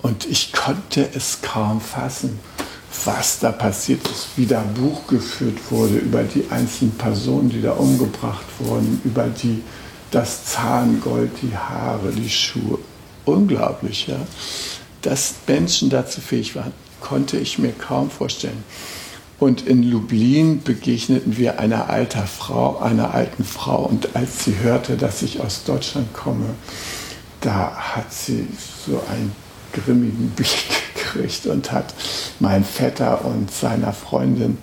Und 0.01 0.25
ich 0.25 0.51
konnte 0.51 1.07
es 1.13 1.41
kaum 1.41 1.79
fassen 1.79 2.39
was 3.05 3.39
da 3.39 3.51
passiert 3.51 4.07
ist, 4.07 4.29
wie 4.35 4.45
da 4.45 4.61
Buch 4.61 5.07
geführt 5.07 5.57
wurde 5.69 5.95
über 5.95 6.23
die 6.23 6.45
einzelnen 6.49 6.93
Personen, 6.93 7.49
die 7.49 7.61
da 7.61 7.73
umgebracht 7.73 8.45
wurden, 8.59 9.01
über 9.03 9.27
die, 9.27 9.61
das 10.11 10.45
Zahngold, 10.45 11.31
die 11.41 11.55
Haare, 11.55 12.11
die 12.11 12.29
Schuhe. 12.29 12.79
Unglaublich, 13.25 14.07
ja. 14.07 14.19
Dass 15.01 15.33
Menschen 15.47 15.89
dazu 15.89 16.21
fähig 16.21 16.55
waren, 16.55 16.73
konnte 17.01 17.37
ich 17.37 17.59
mir 17.59 17.73
kaum 17.73 18.09
vorstellen. 18.09 18.63
Und 19.39 19.67
in 19.67 19.83
Lublin 19.83 20.63
begegneten 20.63 21.37
wir 21.37 21.59
einer 21.59 21.89
alten 21.89 22.25
Frau, 22.27 22.79
einer 22.79 23.13
alten 23.13 23.43
Frau. 23.43 23.83
Und 23.83 24.15
als 24.15 24.45
sie 24.45 24.59
hörte, 24.59 24.95
dass 24.95 25.21
ich 25.21 25.41
aus 25.41 25.63
Deutschland 25.65 26.13
komme, 26.13 26.45
da 27.41 27.75
hat 27.75 28.13
sie 28.13 28.47
so 28.85 29.01
einen 29.09 29.35
grimmigen 29.73 30.29
Blick 30.29 30.92
gekriegt 31.13 31.45
und 31.45 31.71
hat 31.71 31.93
meinem 32.39 32.63
Vetter 32.63 33.23
und 33.25 33.51
seiner 33.51 33.93
Freundin 33.93 34.57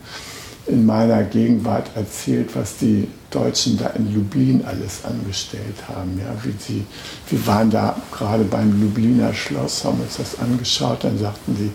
in 0.67 0.87
meiner 0.87 1.25
Gegenwart 1.25 1.91
erzählt, 1.97 2.51
was 2.55 2.77
die 2.77 3.09
Deutschen 3.31 3.79
da 3.79 3.89
in 3.89 4.15
Lublin 4.15 4.65
alles 4.65 5.05
angestellt 5.05 5.77
haben. 5.89 6.19
Ja, 6.19 6.33
wie 6.45 6.55
sie, 6.59 6.85
wir 7.29 7.47
waren 7.47 7.71
da 7.71 7.97
gerade 8.13 8.45
beim 8.45 8.81
Lubliner 8.81 9.33
Schloss, 9.35 9.85
haben 9.85 10.01
uns 10.01 10.17
das 10.17 10.39
angeschaut, 10.39 11.05
dann 11.05 11.19
sagten 11.19 11.57
sie, 11.57 11.71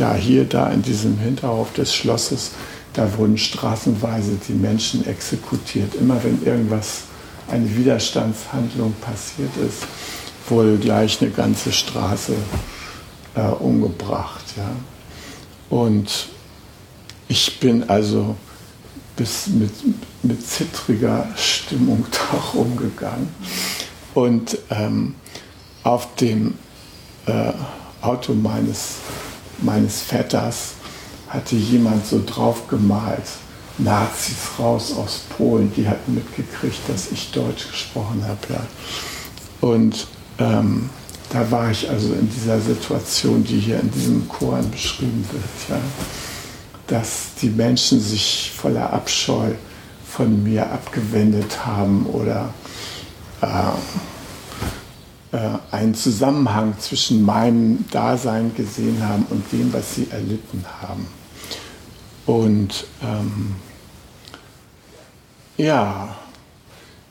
ja, 0.00 0.14
hier 0.14 0.44
da 0.44 0.70
in 0.70 0.82
diesem 0.82 1.18
Hinterhof 1.18 1.72
des 1.72 1.94
Schlosses, 1.94 2.52
da 2.94 3.16
wurden 3.16 3.38
straßenweise 3.38 4.38
die 4.48 4.54
Menschen 4.54 5.06
exekutiert. 5.06 5.94
Immer 5.94 6.22
wenn 6.22 6.44
irgendwas, 6.44 7.02
eine 7.50 7.76
Widerstandshandlung 7.76 8.94
passiert 9.00 9.50
ist, 9.56 9.86
wurde 10.48 10.76
gleich 10.78 11.20
eine 11.20 11.30
ganze 11.30 11.72
Straße 11.72 12.34
äh, 13.34 13.40
umgebracht. 13.40 14.44
Ja. 14.56 14.70
Und 15.70 16.28
ich 17.28 17.60
bin 17.60 17.88
also 17.88 18.36
bis 19.16 19.46
mit, 19.48 19.72
mit 20.22 20.46
zittriger 20.46 21.26
Stimmung 21.36 22.04
da 22.10 22.38
rumgegangen. 22.58 23.28
Und 24.14 24.58
ähm, 24.70 25.14
auf 25.82 26.14
dem 26.16 26.54
äh, 27.26 27.52
Auto 28.02 28.34
meines, 28.34 28.96
meines 29.58 30.02
Vetters 30.02 30.74
hatte 31.28 31.56
jemand 31.56 32.06
so 32.06 32.22
drauf 32.24 32.68
gemalt, 32.68 33.24
Nazis 33.78 34.58
raus 34.58 34.94
aus 34.94 35.20
Polen. 35.36 35.72
Die 35.74 35.88
hatten 35.88 36.14
mitgekriegt, 36.14 36.80
dass 36.88 37.10
ich 37.10 37.30
Deutsch 37.32 37.70
gesprochen 37.70 38.24
habe. 38.26 38.40
Ja. 38.52 38.66
Und 39.66 40.06
ähm, 40.38 40.90
da 41.32 41.50
war 41.50 41.70
ich 41.70 41.88
also 41.88 42.12
in 42.12 42.28
dieser 42.28 42.60
Situation, 42.60 43.42
die 43.42 43.58
hier 43.58 43.80
in 43.80 43.90
diesem 43.90 44.28
Koran 44.28 44.70
beschrieben 44.70 45.24
wird, 45.32 45.70
ja, 45.70 45.80
dass 46.86 47.34
die 47.40 47.48
Menschen 47.48 48.00
sich 48.00 48.52
voller 48.54 48.92
Abscheu 48.92 49.52
von 50.06 50.42
mir 50.42 50.70
abgewendet 50.70 51.64
haben 51.64 52.04
oder 52.04 52.52
äh, 53.40 53.46
äh, 55.32 55.58
einen 55.70 55.94
Zusammenhang 55.94 56.74
zwischen 56.78 57.22
meinem 57.22 57.86
Dasein 57.90 58.54
gesehen 58.54 59.02
haben 59.02 59.24
und 59.30 59.50
dem, 59.52 59.72
was 59.72 59.94
sie 59.94 60.08
erlitten 60.10 60.66
haben. 60.82 61.06
Und 62.26 62.84
ähm, 63.02 63.54
ja, 65.56 66.14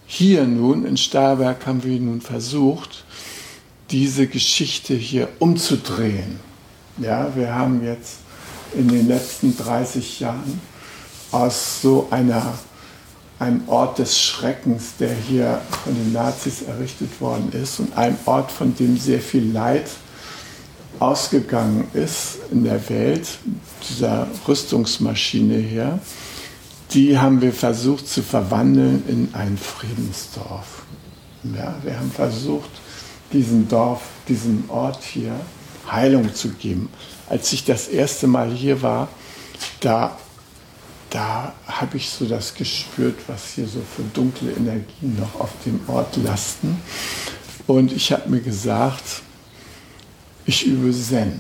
hier 0.05 0.45
nun 0.45 0.85
in 0.85 0.97
Stahlberg 0.97 1.65
haben 1.65 1.83
wir 1.83 1.99
nun 1.99 2.21
versucht, 2.21 3.05
diese 3.91 4.27
Geschichte 4.27 4.93
hier 4.93 5.27
umzudrehen. 5.39 6.39
Ja, 6.97 7.31
wir 7.35 7.53
haben 7.53 7.83
jetzt 7.83 8.17
in 8.73 8.87
den 8.87 9.07
letzten 9.07 9.55
30 9.57 10.21
Jahren 10.21 10.61
aus 11.31 11.81
so 11.81 12.07
einer, 12.09 12.53
einem 13.39 13.67
Ort 13.67 13.99
des 13.99 14.19
Schreckens, 14.19 14.93
der 14.99 15.13
hier 15.13 15.61
von 15.83 15.93
den 15.93 16.13
Nazis 16.13 16.61
errichtet 16.61 17.19
worden 17.19 17.51
ist 17.51 17.79
und 17.79 17.97
einem 17.97 18.17
Ort, 18.25 18.51
von 18.51 18.75
dem 18.75 18.97
sehr 18.97 19.19
viel 19.19 19.51
Leid 19.51 19.89
ausgegangen 20.99 21.87
ist 21.93 22.37
in 22.51 22.63
der 22.63 22.87
Welt, 22.89 23.27
dieser 23.89 24.27
Rüstungsmaschine 24.47 25.57
hier, 25.57 25.99
die 26.91 27.17
haben 27.17 27.41
wir 27.41 27.53
versucht 27.53 28.07
zu 28.07 28.21
verwandeln 28.21 29.03
in 29.07 29.29
ein 29.33 29.57
Friedensdorf. 29.57 30.83
Ja, 31.43 31.75
wir 31.83 31.97
haben 31.97 32.11
versucht, 32.11 32.69
diesem 33.33 33.67
Dorf, 33.67 34.01
diesem 34.27 34.69
Ort 34.69 35.03
hier 35.03 35.33
Heilung 35.89 36.33
zu 36.33 36.49
geben. 36.49 36.89
Als 37.29 37.51
ich 37.53 37.65
das 37.65 37.87
erste 37.87 38.27
Mal 38.27 38.51
hier 38.51 38.81
war, 38.81 39.07
da, 39.79 40.17
da 41.09 41.53
habe 41.67 41.97
ich 41.97 42.09
so 42.09 42.25
das 42.25 42.53
gespürt, 42.53 43.17
was 43.27 43.53
hier 43.55 43.67
so 43.67 43.79
für 43.95 44.03
dunkle 44.13 44.51
Energien 44.51 45.17
noch 45.19 45.39
auf 45.39 45.51
dem 45.65 45.79
Ort 45.87 46.17
lasten. 46.17 46.81
Und 47.67 47.91
ich 47.91 48.11
habe 48.11 48.29
mir 48.29 48.41
gesagt, 48.41 49.21
ich 50.45 50.65
übe 50.65 50.91
Zen. 50.91 51.39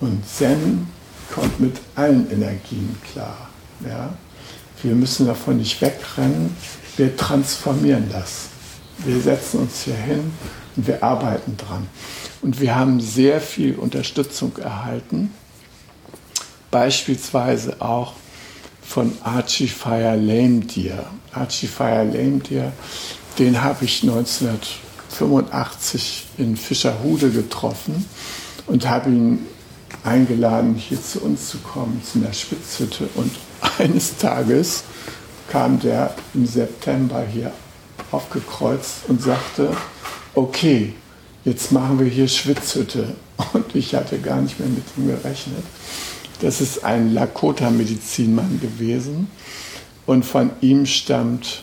Und 0.00 0.26
Zen 0.26 0.88
kommt 1.32 1.60
mit 1.60 1.76
allen 1.94 2.30
Energien 2.30 2.96
klar. 3.12 3.48
Ja? 3.86 4.12
Wir 4.82 4.94
müssen 4.94 5.26
davon 5.26 5.58
nicht 5.58 5.80
wegrennen, 5.80 6.56
wir 6.96 7.16
transformieren 7.16 8.08
das 8.10 8.51
wir 8.98 9.20
setzen 9.20 9.60
uns 9.60 9.84
hier 9.84 9.94
hin 9.94 10.32
und 10.76 10.86
wir 10.86 11.02
arbeiten 11.02 11.56
dran. 11.56 11.88
Und 12.40 12.60
wir 12.60 12.74
haben 12.74 13.00
sehr 13.00 13.40
viel 13.40 13.76
Unterstützung 13.76 14.58
erhalten, 14.58 15.32
beispielsweise 16.70 17.80
auch 17.80 18.12
von 18.82 19.16
Archie 19.22 19.68
Fire 19.68 20.16
Lame 20.16 20.60
Deer. 20.60 21.06
Archie 21.32 21.66
Fire 21.66 22.04
Lame 22.04 22.40
Deer, 22.40 22.72
den 23.38 23.62
habe 23.62 23.84
ich 23.84 24.02
1985 24.02 26.26
in 26.38 26.56
Fischerhude 26.56 27.30
getroffen 27.30 28.06
und 28.66 28.88
habe 28.88 29.10
ihn 29.10 29.46
eingeladen, 30.04 30.74
hier 30.74 31.02
zu 31.02 31.20
uns 31.20 31.48
zu 31.48 31.58
kommen, 31.58 32.02
zu 32.04 32.18
einer 32.18 32.32
Spitzhütte. 32.32 33.08
Und 33.14 33.32
eines 33.78 34.16
Tages 34.16 34.84
kam 35.48 35.78
der 35.80 36.14
im 36.34 36.46
September 36.46 37.24
hier 37.30 37.52
aufgekreuzt 38.12 39.08
und 39.08 39.22
sagte, 39.22 39.70
okay, 40.34 40.94
jetzt 41.44 41.72
machen 41.72 41.98
wir 41.98 42.06
hier 42.06 42.28
Schwitzhütte. 42.28 43.14
Und 43.52 43.74
ich 43.74 43.94
hatte 43.94 44.18
gar 44.18 44.40
nicht 44.40 44.60
mehr 44.60 44.68
mit 44.68 44.84
ihm 44.96 45.08
gerechnet. 45.08 45.64
Das 46.40 46.60
ist 46.60 46.84
ein 46.84 47.14
Lakota-Medizinmann 47.14 48.60
gewesen. 48.60 49.28
Und 50.06 50.24
von 50.24 50.50
ihm 50.60 50.86
stammt 50.86 51.62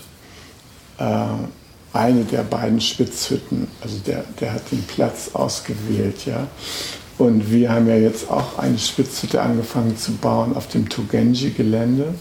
äh, 0.98 1.26
eine 1.94 2.24
der 2.24 2.44
beiden 2.44 2.80
Spitzhütten. 2.80 3.68
Also 3.82 3.98
der, 4.06 4.24
der 4.40 4.54
hat 4.54 4.72
den 4.72 4.84
Platz 4.84 5.32
ausgewählt, 5.34 6.26
ja. 6.26 6.48
Und 7.18 7.52
wir 7.52 7.72
haben 7.72 7.88
ja 7.88 7.98
jetzt 7.98 8.30
auch 8.30 8.58
eine 8.58 8.80
Spitzhütte 8.80 9.42
angefangen 9.42 9.98
zu 9.98 10.14
bauen 10.14 10.56
auf 10.56 10.70
dem 10.70 10.88
Tugenji-Gelände. 10.88 12.14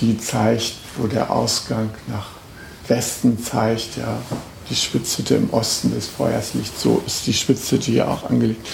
Die 0.00 0.18
zeigt, 0.18 0.74
wo 0.98 1.06
der 1.06 1.30
Ausgang 1.30 1.88
nach 2.08 2.41
Westen 2.88 3.42
zeigt, 3.42 3.96
ja, 3.96 4.18
die 4.70 4.76
Spitzhütte 4.76 5.34
im 5.34 5.50
Osten 5.50 5.92
des 5.94 6.06
Feuerslichts. 6.06 6.82
So 6.82 7.02
ist 7.06 7.26
die 7.26 7.32
Spitzhütte 7.32 7.90
hier 7.90 8.08
auch 8.08 8.28
angelegt. 8.28 8.66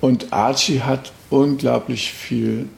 Und 0.00 0.32
Archie 0.32 0.80
hat 0.80 1.12
unglaublich 1.30 2.12
viel 2.12 2.68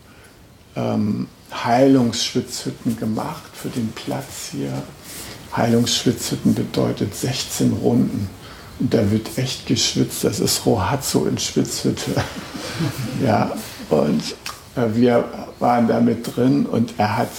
ähm, 0.76 1.28
Heilungsschwitzhütten 1.52 2.96
gemacht 2.96 3.50
für 3.52 3.68
den 3.68 3.92
Platz 3.92 4.50
hier. 4.52 4.72
Heilungsschwitzhütten 5.56 6.54
bedeutet 6.54 7.14
16 7.14 7.72
Runden. 7.72 8.28
Und 8.80 8.94
da 8.94 9.10
wird 9.10 9.36
echt 9.36 9.66
geschwitzt. 9.66 10.24
Das 10.24 10.40
ist 10.40 10.64
Rohatzo 10.64 11.26
in 11.26 11.38
Schwitzhütte. 11.38 12.12
ja, 13.24 13.52
und 13.90 14.22
äh, 14.76 14.94
wir 14.94 15.24
waren 15.58 15.88
da 15.88 16.00
mit 16.00 16.36
drin 16.36 16.66
und 16.66 16.94
er 16.98 17.16
hat 17.16 17.30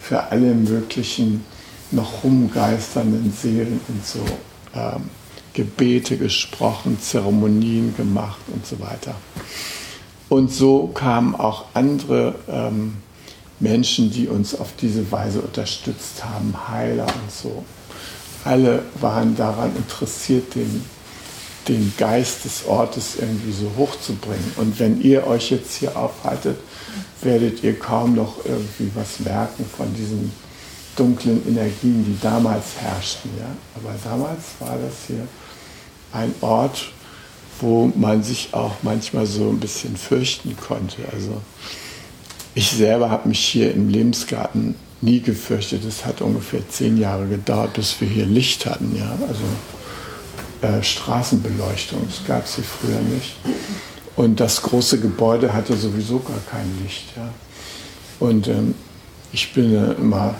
für 0.00 0.24
alle 0.30 0.54
möglichen 0.54 1.44
noch 1.92 2.24
rumgeisternden 2.24 3.32
Seelen 3.32 3.80
und 3.88 4.06
so 4.06 4.24
ähm, 4.74 5.10
Gebete 5.52 6.16
gesprochen, 6.16 6.98
Zeremonien 7.00 7.96
gemacht 7.96 8.40
und 8.52 8.64
so 8.64 8.78
weiter. 8.80 9.14
Und 10.28 10.52
so 10.52 10.86
kamen 10.86 11.34
auch 11.34 11.64
andere 11.74 12.36
ähm, 12.48 12.98
Menschen, 13.58 14.10
die 14.12 14.28
uns 14.28 14.58
auf 14.58 14.68
diese 14.80 15.10
Weise 15.10 15.40
unterstützt 15.40 16.24
haben, 16.24 16.54
Heiler 16.68 17.06
und 17.06 17.32
so. 17.32 17.64
Alle 18.44 18.84
waren 19.00 19.36
daran 19.36 19.74
interessiert, 19.76 20.54
den, 20.54 20.84
den 21.68 21.92
Geist 21.98 22.44
des 22.44 22.64
Ortes 22.66 23.16
irgendwie 23.20 23.52
so 23.52 23.70
hochzubringen. 23.76 24.52
Und 24.56 24.78
wenn 24.78 25.00
ihr 25.02 25.26
euch 25.26 25.50
jetzt 25.50 25.74
hier 25.74 25.96
aufhaltet, 25.96 26.58
werdet 27.22 27.62
ihr 27.62 27.78
kaum 27.78 28.14
noch 28.14 28.44
irgendwie 28.44 28.90
was 28.94 29.20
merken 29.20 29.66
von 29.76 29.92
diesen 29.94 30.32
dunklen 31.00 31.40
Energien, 31.48 32.04
die 32.04 32.18
damals 32.20 32.76
herrschten. 32.78 33.30
Ja? 33.38 33.46
Aber 33.74 33.94
damals 34.04 34.42
war 34.58 34.76
das 34.76 35.06
hier 35.06 35.26
ein 36.12 36.34
Ort, 36.42 36.92
wo 37.60 37.90
man 37.94 38.22
sich 38.22 38.50
auch 38.52 38.74
manchmal 38.82 39.26
so 39.26 39.48
ein 39.48 39.58
bisschen 39.58 39.96
fürchten 39.96 40.56
konnte. 40.56 40.96
Also 41.10 41.40
ich 42.54 42.70
selber 42.70 43.10
habe 43.10 43.28
mich 43.28 43.40
hier 43.40 43.72
im 43.72 43.88
Lebensgarten 43.88 44.74
nie 45.00 45.20
gefürchtet. 45.20 45.84
Es 45.84 46.04
hat 46.04 46.20
ungefähr 46.20 46.68
zehn 46.68 46.98
Jahre 46.98 47.26
gedauert, 47.26 47.72
bis 47.74 47.98
wir 48.00 48.08
hier 48.08 48.26
Licht 48.26 48.66
hatten. 48.66 48.94
Ja? 48.94 49.16
Also 49.26 50.76
äh, 50.76 50.82
Straßenbeleuchtung, 50.82 52.06
das 52.06 52.26
gab 52.26 52.44
es 52.44 52.56
hier 52.56 52.64
früher 52.64 53.00
nicht. 53.00 53.36
Und 54.16 54.38
das 54.40 54.60
große 54.60 55.00
Gebäude 55.00 55.54
hatte 55.54 55.74
sowieso 55.76 56.18
gar 56.18 56.40
kein 56.50 56.66
Licht. 56.82 57.04
Ja? 57.16 57.30
Und 58.18 58.48
ähm, 58.48 58.74
ich 59.32 59.54
bin 59.54 59.74
äh, 59.74 59.92
immer 59.92 60.34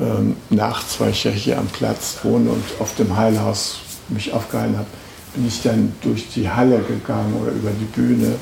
ähm, 0.00 0.36
nachts, 0.50 1.00
weil 1.00 1.10
ich 1.10 1.24
ja 1.24 1.30
hier 1.30 1.58
am 1.58 1.66
Platz 1.66 2.18
wohne 2.22 2.50
und 2.50 2.64
auf 2.78 2.94
dem 2.96 3.16
Heilhaus 3.16 3.78
mich 4.08 4.32
aufgehalten 4.32 4.78
habe, 4.78 4.88
bin 5.34 5.46
ich 5.46 5.62
dann 5.62 5.92
durch 6.02 6.28
die 6.34 6.48
Halle 6.48 6.80
gegangen 6.80 7.34
oder 7.40 7.52
über 7.52 7.70
die 7.70 7.84
Bühne 7.84 8.36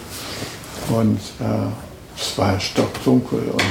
und 0.91 1.19
äh, 1.41 1.69
es 2.19 2.39
war 2.39 2.59
stockdunkel 2.61 3.41
und, 3.41 3.63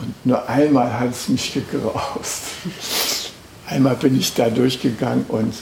und 0.00 0.26
nur 0.26 0.48
einmal 0.48 0.98
hat 0.98 1.10
es 1.12 1.28
mich 1.28 1.54
gegraust. 1.54 2.42
Einmal 3.68 3.96
bin 3.96 4.16
ich 4.16 4.32
da 4.32 4.48
durchgegangen 4.48 5.24
und 5.26 5.52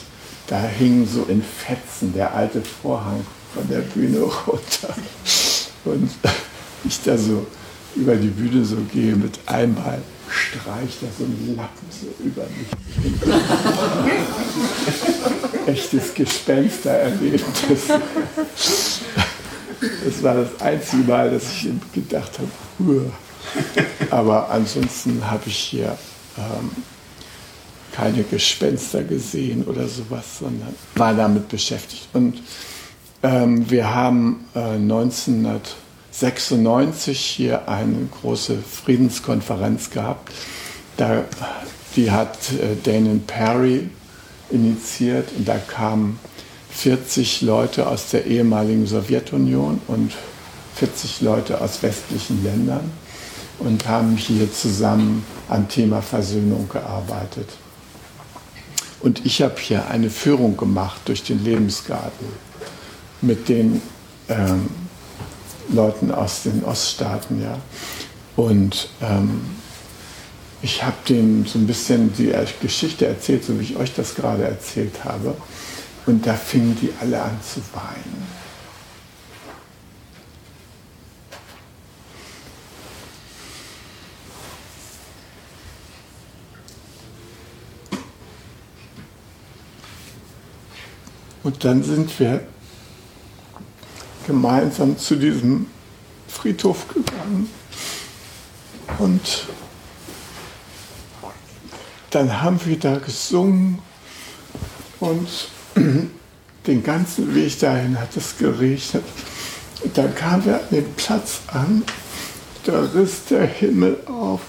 da 0.45 0.61
hing 0.61 1.07
so 1.07 1.23
in 1.23 1.41
Fetzen 1.41 2.13
der 2.13 2.35
alte 2.35 2.61
Vorhang 2.61 3.25
von 3.55 3.67
der 3.67 3.79
Bühne 3.79 4.19
runter. 4.19 4.93
Und 5.85 6.11
ich 6.83 7.01
da 7.01 7.17
so 7.17 7.47
über 7.95 8.15
die 8.15 8.27
Bühne 8.27 8.63
so 8.63 8.75
gehe 8.93 9.15
mit 9.15 9.39
einmal 9.47 10.03
streicht 10.29 11.01
da 11.01 11.07
so 11.17 11.23
ein 11.25 11.55
Lappen 11.55 11.87
so 11.89 12.07
über 12.23 12.43
mich. 12.43 12.67
Echtes 15.67 16.13
Gespenstererlebnis. 16.13 17.87
Das 20.05 20.23
war 20.23 20.35
das 20.35 20.61
einzige 20.61 21.03
Mal, 21.03 21.31
dass 21.31 21.51
ich 21.51 21.69
gedacht 21.93 22.31
habe, 22.39 22.49
Uah. 22.79 23.11
aber 24.09 24.49
ansonsten 24.49 25.21
habe 25.29 25.43
ich 25.47 25.57
hier 25.57 25.97
ähm, 26.37 26.71
keine 27.91 28.23
Gespenster 28.23 29.03
gesehen 29.03 29.63
oder 29.63 29.87
sowas, 29.87 30.39
sondern 30.39 30.75
war 30.95 31.13
damit 31.13 31.47
beschäftigt. 31.47 32.09
Und 32.13 32.41
ähm, 33.23 33.69
wir 33.69 33.93
haben 33.93 34.45
äh, 34.53 34.59
1900 34.59 35.75
96 36.19 37.19
hier 37.19 37.67
eine 37.67 38.07
große 38.21 38.57
Friedenskonferenz 38.57 39.89
gehabt. 39.89 40.31
Da, 40.97 41.25
die 41.95 42.11
hat 42.11 42.37
äh, 42.53 42.75
Damon 42.83 43.21
Perry 43.25 43.89
initiiert 44.49 45.29
und 45.37 45.47
da 45.47 45.57
kamen 45.57 46.19
40 46.71 47.41
Leute 47.41 47.87
aus 47.87 48.09
der 48.11 48.25
ehemaligen 48.25 48.85
Sowjetunion 48.87 49.81
und 49.87 50.13
40 50.75 51.21
Leute 51.21 51.59
aus 51.61 51.81
westlichen 51.83 52.43
Ländern 52.43 52.91
und 53.59 53.87
haben 53.87 54.17
hier 54.17 54.51
zusammen 54.51 55.25
am 55.49 55.67
Thema 55.67 56.01
Versöhnung 56.01 56.69
gearbeitet. 56.69 57.49
Und 59.01 59.25
ich 59.25 59.41
habe 59.41 59.55
hier 59.59 59.87
eine 59.87 60.09
Führung 60.09 60.57
gemacht 60.57 61.01
durch 61.05 61.23
den 61.23 61.43
Lebensgarten 61.43 62.27
mit 63.21 63.47
den 63.49 63.81
ähm, 64.29 64.67
Leuten 65.69 66.11
aus 66.11 66.43
den 66.43 66.63
Oststaaten, 66.63 67.41
ja. 67.41 67.57
Und 68.35 68.89
ähm, 69.01 69.41
ich 70.61 70.83
habe 70.83 70.95
denen 71.07 71.45
so 71.45 71.59
ein 71.59 71.67
bisschen 71.67 72.13
die 72.13 72.33
Geschichte 72.61 73.05
erzählt, 73.05 73.43
so 73.43 73.59
wie 73.59 73.63
ich 73.63 73.75
euch 73.77 73.93
das 73.93 74.15
gerade 74.15 74.43
erzählt 74.43 75.03
habe. 75.03 75.35
Und 76.05 76.25
da 76.25 76.33
fingen 76.33 76.77
die 76.81 76.91
alle 76.99 77.21
an 77.21 77.39
zu 77.41 77.61
weinen. 77.73 78.45
Und 91.43 91.63
dann 91.63 91.83
sind 91.83 92.19
wir 92.19 92.41
gemeinsam 94.25 94.97
zu 94.97 95.15
diesem 95.15 95.67
Friedhof 96.27 96.87
gegangen. 96.87 97.49
Und 98.99 99.45
dann 102.11 102.41
haben 102.41 102.59
wir 102.65 102.79
da 102.79 102.97
gesungen 102.97 103.79
und 104.99 105.49
den 106.67 106.83
ganzen 106.83 107.35
Weg 107.35 107.59
dahin 107.59 107.99
hat 107.99 108.15
es 108.15 108.37
geregnet. 108.37 109.03
Und 109.83 109.97
dann 109.97 110.15
kamen 110.15 110.45
wir 110.45 110.55
an 110.55 110.69
den 110.71 110.93
Platz 110.93 111.41
an, 111.47 111.83
da 112.63 112.79
riss 112.79 113.25
der 113.29 113.45
Himmel 113.45 113.99
auf, 114.07 114.41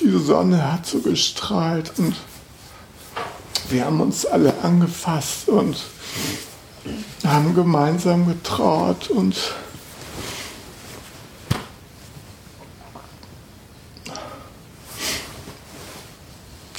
die 0.00 0.10
Sonne 0.18 0.72
hat 0.72 0.86
so 0.86 1.00
gestrahlt 1.00 1.92
und 1.98 2.16
wir 3.68 3.84
haben 3.84 4.00
uns 4.00 4.26
alle 4.26 4.52
angefasst 4.62 5.48
und 5.48 5.76
haben 7.24 7.54
gemeinsam 7.54 8.26
getraut 8.26 9.08
und 9.10 9.36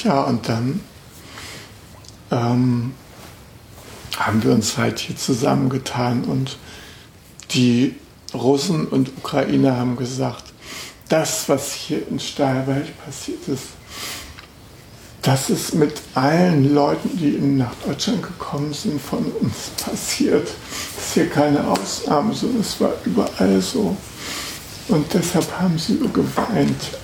ja, 0.04 0.22
und 0.24 0.50
dann 0.50 0.82
ähm, 2.32 2.94
haben 4.18 4.44
wir 4.44 4.52
uns 4.52 4.78
halt 4.78 5.00
hier 5.00 5.16
zusammengetan 5.16 6.26
und 6.26 6.58
die 7.52 7.96
Russen 8.34 8.88
und 8.88 9.10
Ukrainer 9.18 9.78
haben 9.78 9.96
gesagt, 9.96 10.54
das, 11.10 11.48
was 11.48 11.74
hier 11.74 12.08
in 12.08 12.20
Steierwald 12.20 12.91
passiert 13.06 13.48
ist, 13.48 13.68
das 15.24 15.49
ist 15.49 15.74
mit 15.74 16.01
allen 16.15 16.76
Leuten, 16.76 17.17
die 17.17 17.32
nach 17.39 17.74
Deutschland 17.86 18.21
gekommen 18.21 18.74
sind, 18.74 19.01
von 19.01 19.24
uns 19.39 19.69
passiert. 19.82 20.47
Das 20.47 21.05
ist 21.05 21.13
hier 21.13 21.30
keine 21.30 21.65
Ausnahme, 21.65 22.34
sondern 22.34 22.59
es 22.59 22.80
war 22.82 22.91
überall 23.05 23.61
so. 23.61 23.95
Und 24.89 25.13
deshalb 25.13 25.49
haben 25.59 25.80
sie 25.80 25.97
geweint. 25.97 26.99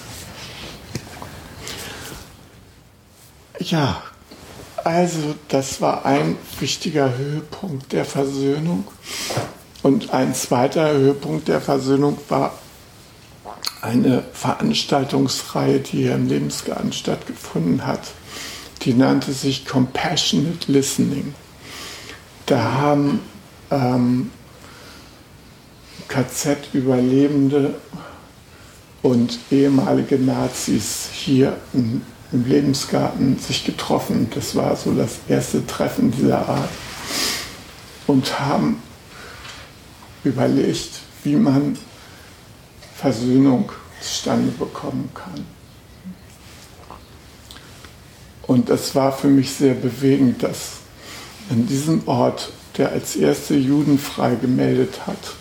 Ja, 3.60 4.04
also 4.84 5.36
das 5.48 5.80
war 5.80 6.06
ein 6.06 6.36
wichtiger 6.60 7.18
Höhepunkt 7.18 7.94
der 7.94 8.04
Versöhnung. 8.04 8.86
Und 9.82 10.14
ein 10.14 10.36
zweiter 10.36 10.92
Höhepunkt 10.92 11.48
der 11.48 11.62
Versöhnung 11.62 12.18
war 12.28 12.59
eine 13.82 14.24
Veranstaltungsreihe, 14.34 15.80
die 15.80 15.98
hier 15.98 16.16
im 16.16 16.28
Lebensgarten 16.28 16.92
stattgefunden 16.92 17.86
hat. 17.86 18.12
Die 18.82 18.94
nannte 18.94 19.34
sich 19.34 19.66
Compassionate 19.66 20.72
Listening. 20.72 21.34
Da 22.46 22.74
haben 22.74 23.20
ähm, 23.72 24.32
KZ-Überlebende 26.08 27.76
und 29.02 29.40
ehemalige 29.52 30.18
Nazis 30.18 31.10
hier 31.12 31.58
im, 31.74 32.02
im 32.32 32.46
Lebensgarten 32.46 33.38
sich 33.38 33.66
getroffen. 33.66 34.30
Das 34.34 34.56
war 34.56 34.76
so 34.76 34.94
das 34.94 35.20
erste 35.28 35.66
Treffen 35.66 36.12
dieser 36.12 36.48
Art. 36.48 36.70
Und 38.08 38.40
haben 38.40 38.82
überlegt, 40.24 40.90
wie 41.24 41.36
man 41.36 41.78
Versöhnung 43.00 43.72
zustande 44.02 44.52
bekommen 44.52 45.10
kann. 45.14 45.46
Und 48.44 48.70
es 48.70 48.94
war 48.94 49.12
für 49.12 49.28
mich 49.28 49.52
sehr 49.52 49.74
bewegend, 49.74 50.44
dass 50.44 50.80
an 51.50 51.66
diesem 51.66 52.08
Ort, 52.08 52.52
der 52.78 52.92
als 52.92 53.16
erste 53.16 53.56
Juden 53.56 54.00
frei 54.00 54.36
gemeldet 54.36 55.08
hat, 55.08 55.34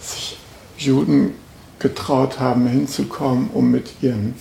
sich 0.00 0.38
Juden 0.76 1.34
getraut 1.78 2.40
haben, 2.40 2.66
hinzukommen, 2.66 3.50
um 3.52 3.70
mit 3.70 4.02
ihren 4.02 4.34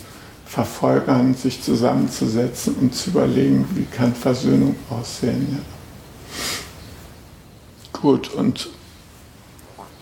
Verfolgern 0.45 1.35
sich 1.35 1.61
zusammenzusetzen 1.61 2.75
und 2.75 2.95
zu 2.95 3.11
überlegen, 3.11 3.67
wie 3.75 3.85
kann 3.85 4.15
Versöhnung 4.15 4.75
aussehen. 4.89 5.47
Ja. 5.51 5.59
Gut, 7.99 8.33
und 8.33 8.69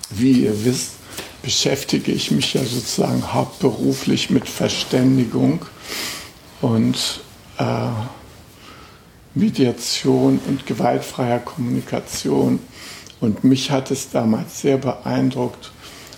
wie 0.09 0.45
ihr 0.45 0.65
wisst, 0.65 0.98
beschäftige 1.41 2.11
ich 2.11 2.31
mich 2.31 2.53
ja 2.53 2.63
sozusagen 2.63 3.33
hauptberuflich 3.33 4.29
mit 4.29 4.47
Verständigung 4.47 5.65
und 6.61 7.21
äh, 7.57 7.89
Mediation 9.33 10.39
und 10.47 10.65
gewaltfreier 10.65 11.39
Kommunikation. 11.39 12.59
Und 13.21 13.43
mich 13.43 13.71
hat 13.71 13.91
es 13.91 14.09
damals 14.09 14.61
sehr 14.61 14.77
beeindruckt, 14.77 15.71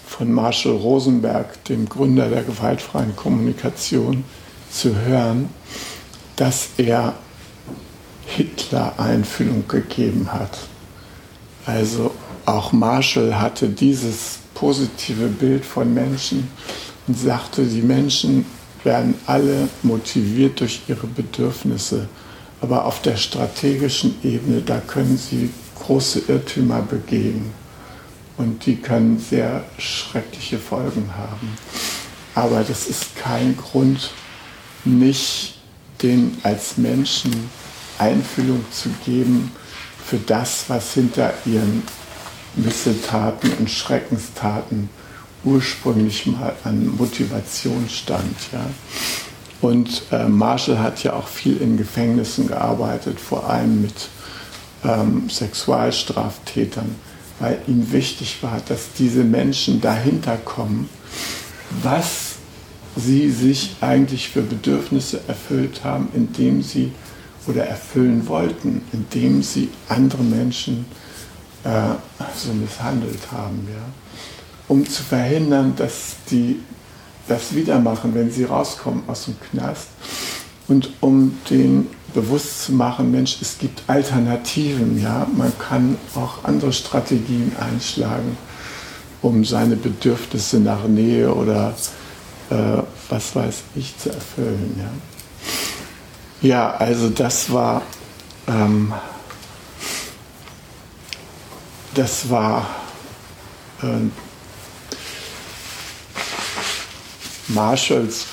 von 0.08 0.32
Marshall 0.32 0.74
Rosenberg, 0.76 1.64
dem 1.66 1.88
Gründer 1.88 2.30
der 2.30 2.44
gewaltfreien 2.44 3.16
Kommunikation, 3.16 4.26
zu 4.70 4.96
hören, 4.96 5.50
dass 6.36 6.70
er 6.78 7.16
Hitler 8.26 8.94
Einfühlung 8.98 9.68
gegeben 9.68 10.32
hat. 10.32 10.58
Also 11.66 12.12
auch 12.46 12.72
Marshall 12.72 13.40
hatte 13.40 13.70
dieses 13.70 14.40
positive 14.62 15.28
Bild 15.28 15.66
von 15.66 15.92
Menschen 15.92 16.48
und 17.08 17.18
sagte, 17.18 17.66
die 17.66 17.82
Menschen 17.82 18.46
werden 18.84 19.16
alle 19.26 19.68
motiviert 19.82 20.60
durch 20.60 20.82
ihre 20.88 21.08
Bedürfnisse. 21.08 22.08
Aber 22.62 22.86
auf 22.86 23.02
der 23.02 23.18
strategischen 23.18 24.16
Ebene, 24.24 24.62
da 24.62 24.80
können 24.80 25.18
sie 25.18 25.50
große 25.80 26.22
Irrtümer 26.28 26.84
begehen. 26.84 27.50
Und 28.38 28.64
die 28.68 28.76
können 28.76 29.20
sehr 29.20 29.64
schreckliche 29.80 30.60
Folgen 30.60 31.10
haben. 31.18 31.58
Aber 32.36 32.64
das 32.64 32.86
ist 32.86 33.16
kein 33.16 33.58
Grund, 33.58 34.12
nicht 34.86 35.56
den 36.04 36.38
als 36.44 36.78
Menschen 36.78 37.50
Einfühlung 37.98 38.64
zu 38.72 38.90
geben 39.06 39.52
für 40.06 40.18
das, 40.18 40.66
was 40.68 40.94
hinter 40.94 41.34
ihren 41.48 41.82
Missetaten 42.56 43.52
und 43.60 43.70
Schreckenstaten 43.70 44.90
ursprünglich 45.44 46.26
mal 46.28 46.54
an 46.64 46.96
Motivation 46.98 47.88
stand. 47.90 48.36
Ja. 48.52 48.66
Und 49.62 50.04
äh, 50.12 50.28
Marshall 50.28 50.80
hat 50.80 51.04
ja 51.04 51.14
auch 51.14 51.28
viel 51.28 51.58
in 51.58 51.78
Gefängnissen 51.78 52.48
gearbeitet, 52.48 53.20
vor 53.20 53.50
allem 53.50 53.82
mit 53.82 54.10
ähm, 54.84 55.30
Sexualstraftätern, 55.30 56.96
weil 57.40 57.60
ihm 57.68 57.92
wichtig 57.92 58.38
war, 58.42 58.60
dass 58.68 58.94
diese 58.98 59.24
Menschen 59.24 59.82
dahinter 59.82 60.38
kommen, 60.38 60.90
was 61.84 62.36
sie 62.96 63.32
sich 63.32 63.76
eigentlich 63.82 64.30
für 64.30 64.42
Bedürfnisse 64.42 65.22
erfüllt 65.28 65.84
haben, 65.84 66.10
indem 66.14 66.62
sie 66.62 66.92
oder 67.48 67.66
erfüllen 67.66 68.28
wollten, 68.28 68.82
indem 68.92 69.42
sie 69.42 69.70
andere 69.90 70.24
Menschen 70.24 70.86
äh, 71.64 72.24
so 72.36 72.54
misshandelt 72.54 73.32
haben. 73.32 73.68
Ja 73.72 73.82
um 74.72 74.88
zu 74.88 75.04
verhindern, 75.04 75.74
dass 75.76 76.16
die 76.30 76.62
das 77.28 77.54
wieder 77.54 77.78
machen, 77.80 78.16
wenn 78.16 78.32
sie 78.32 78.46
rauskommen 78.46 79.04
aus 79.08 79.26
dem 79.26 79.36
Knast. 79.52 79.90
Und 80.70 80.92
um 81.02 81.38
denen 81.50 81.90
bewusst 82.14 82.64
zu 82.64 82.72
machen, 82.72 83.12
Mensch, 83.12 83.38
es 83.42 83.58
gibt 83.58 83.84
Alternativen, 83.88 85.02
ja, 85.02 85.28
man 85.36 85.52
kann 85.60 85.98
auch 86.16 86.46
andere 86.46 86.72
Strategien 86.72 87.52
einschlagen, 87.60 88.38
um 89.22 89.44
seine 89.44 89.76
Bedürfnisse 89.76 90.62
nach 90.62 90.88
Nähe 90.88 91.34
oder 91.34 91.74
äh, 92.50 92.56
was 93.10 93.36
weiß 93.36 93.64
ich 93.76 93.98
zu 93.98 94.10
erfüllen. 94.10 94.80
Ja, 96.42 96.48
ja 96.48 96.72
also 96.72 97.10
das 97.10 97.52
war, 97.52 97.82
ähm, 98.48 98.94
das 101.94 102.30
war 102.30 102.68
äh, 103.82 104.10
Marshalls 107.48 108.28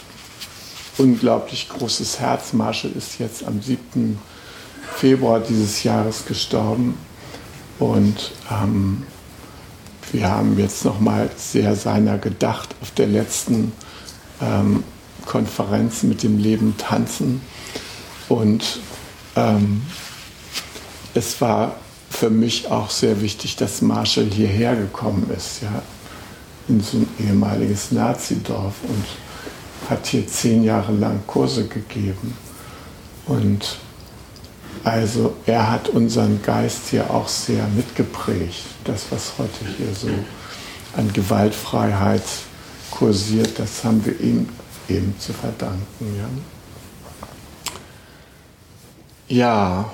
unglaublich 0.98 1.68
großes 1.68 2.20
Herz. 2.20 2.52
Marshall 2.52 2.92
ist 2.92 3.18
jetzt 3.18 3.44
am 3.44 3.62
7. 3.62 4.18
Februar 4.96 5.40
dieses 5.40 5.84
Jahres 5.84 6.26
gestorben 6.26 6.98
und 7.78 8.32
ähm, 8.50 9.04
wir 10.12 10.28
haben 10.28 10.58
jetzt 10.58 10.84
nochmal 10.84 11.30
sehr 11.36 11.76
seiner 11.76 12.18
gedacht 12.18 12.74
auf 12.82 12.90
der 12.92 13.06
letzten 13.06 13.72
ähm, 14.40 14.82
Konferenz 15.26 16.02
mit 16.02 16.22
dem 16.22 16.38
Leben 16.38 16.76
tanzen 16.78 17.42
und 18.28 18.80
ähm, 19.36 19.82
es 21.14 21.40
war 21.40 21.76
für 22.18 22.30
mich 22.30 22.70
auch 22.70 22.90
sehr 22.90 23.20
wichtig, 23.20 23.56
dass 23.56 23.82
Marshall 23.82 24.26
hierher 24.26 24.76
gekommen 24.76 25.30
ist. 25.36 25.62
Ja 25.62 25.82
in 26.68 26.80
so 26.80 26.98
ein 26.98 27.08
ehemaliges 27.18 27.90
Nazidorf 27.92 28.74
und 28.86 29.04
hat 29.90 30.06
hier 30.06 30.26
zehn 30.26 30.64
Jahre 30.64 30.92
lang 30.92 31.20
Kurse 31.26 31.66
gegeben. 31.66 32.36
Und 33.26 33.78
also 34.84 35.34
er 35.46 35.70
hat 35.70 35.88
unseren 35.88 36.42
Geist 36.42 36.88
hier 36.90 37.10
auch 37.10 37.28
sehr 37.28 37.66
mitgeprägt. 37.68 38.64
Das, 38.84 39.06
was 39.10 39.32
heute 39.38 39.64
hier 39.76 39.94
so 39.94 40.08
an 40.96 41.12
Gewaltfreiheit 41.12 42.22
kursiert, 42.90 43.58
das 43.58 43.84
haben 43.84 44.04
wir 44.04 44.20
ihm 44.20 44.48
eben 44.88 45.14
zu 45.18 45.32
verdanken. 45.32 46.16
Ja, 49.28 49.34
ja 49.36 49.90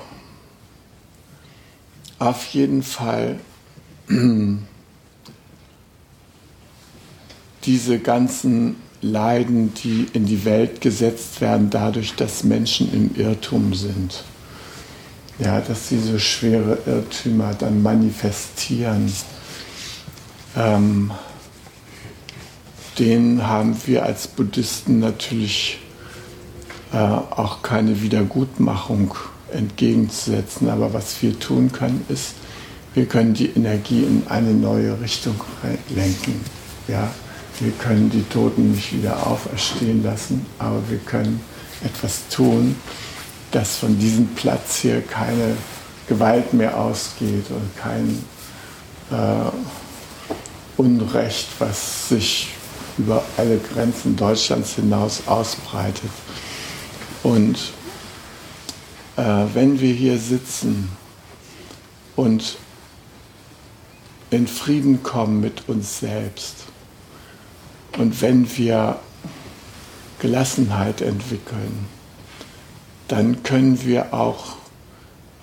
auf 2.19 2.45
jeden 2.47 2.83
Fall 2.83 3.39
diese 7.65 7.99
ganzen 7.99 8.77
Leiden, 9.01 9.73
die 9.73 10.07
in 10.13 10.25
die 10.25 10.45
Welt 10.45 10.81
gesetzt 10.81 11.41
werden, 11.41 11.69
dadurch, 11.69 12.15
dass 12.15 12.43
Menschen 12.43 12.91
im 12.93 13.15
Irrtum 13.15 13.73
sind. 13.73 14.23
Ja, 15.37 15.59
dass 15.59 15.89
diese 15.89 16.19
schwere 16.19 16.77
Irrtümer 16.85 17.53
dann 17.53 17.83
manifestieren. 17.83 19.11
Ähm, 20.55 21.11
denen 22.97 23.45
haben 23.45 23.75
wir 23.85 24.05
als 24.05 24.27
Buddhisten 24.27 24.99
natürlich 24.99 25.79
äh, 26.93 26.97
auch 26.97 27.61
keine 27.61 28.01
Wiedergutmachung 28.01 29.15
entgegenzusetzen. 29.55 30.69
Aber 30.69 30.93
was 30.93 31.21
wir 31.21 31.39
tun 31.39 31.71
können, 31.71 32.05
ist, 32.09 32.35
wir 32.93 33.05
können 33.05 33.33
die 33.33 33.49
Energie 33.49 34.03
in 34.03 34.23
eine 34.27 34.53
neue 34.53 34.99
Richtung 35.01 35.35
lenken. 35.89 36.39
Ja, 36.87 37.11
wir 37.59 37.71
können 37.71 38.09
die 38.09 38.23
Toten 38.23 38.71
nicht 38.71 38.93
wieder 38.93 39.25
auferstehen 39.25 40.03
lassen, 40.03 40.45
aber 40.59 40.81
wir 40.89 40.99
können 40.99 41.41
etwas 41.83 42.27
tun, 42.29 42.75
dass 43.51 43.77
von 43.77 43.97
diesem 43.97 44.27
Platz 44.35 44.79
hier 44.79 45.01
keine 45.01 45.55
Gewalt 46.07 46.53
mehr 46.53 46.77
ausgeht 46.77 47.45
und 47.49 47.77
kein 47.77 48.23
äh, 49.11 49.51
Unrecht, 50.77 51.47
was 51.59 52.09
sich 52.09 52.49
über 52.97 53.23
alle 53.37 53.57
Grenzen 53.57 54.15
Deutschlands 54.15 54.75
hinaus 54.75 55.23
ausbreitet. 55.25 56.11
Und 57.23 57.57
äh, 59.17 59.45
wenn 59.53 59.79
wir 59.79 59.93
hier 59.93 60.17
sitzen 60.17 60.89
und 62.15 62.57
in 64.31 64.47
Frieden 64.47 65.03
kommen 65.03 65.39
mit 65.39 65.67
uns 65.69 65.99
selbst, 65.99 66.65
und 67.97 68.21
wenn 68.21 68.57
wir 68.57 68.99
Gelassenheit 70.19 70.99
entwickeln, 71.01 71.85
dann 73.07 73.41
können 73.43 73.81
wir 73.85 74.13
auch 74.13 74.57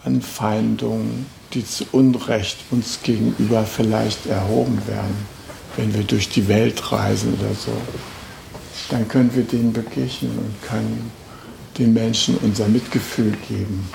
Anfeindungen 0.05 1.27
die 1.55 1.67
zu 1.67 1.85
Unrecht 1.93 2.57
uns 2.71 3.01
gegenüber 3.03 3.65
vielleicht 3.65 4.27
erhoben 4.27 4.81
werden, 4.87 5.27
wenn 5.77 5.93
wir 5.95 6.03
durch 6.03 6.29
die 6.29 6.49
Welt 6.49 6.93
reisen 6.93 7.35
oder 7.35 7.55
so, 7.55 7.73
dann 8.91 9.07
können 9.09 9.35
wir 9.35 9.45
denen 9.45 9.73
begegnen 9.73 10.39
und 10.39 10.63
können 10.63 11.11
den 11.79 11.93
Menschen 11.93 12.37
unser 12.39 12.69
Mitgefühl 12.69 13.33
geben 13.49 13.89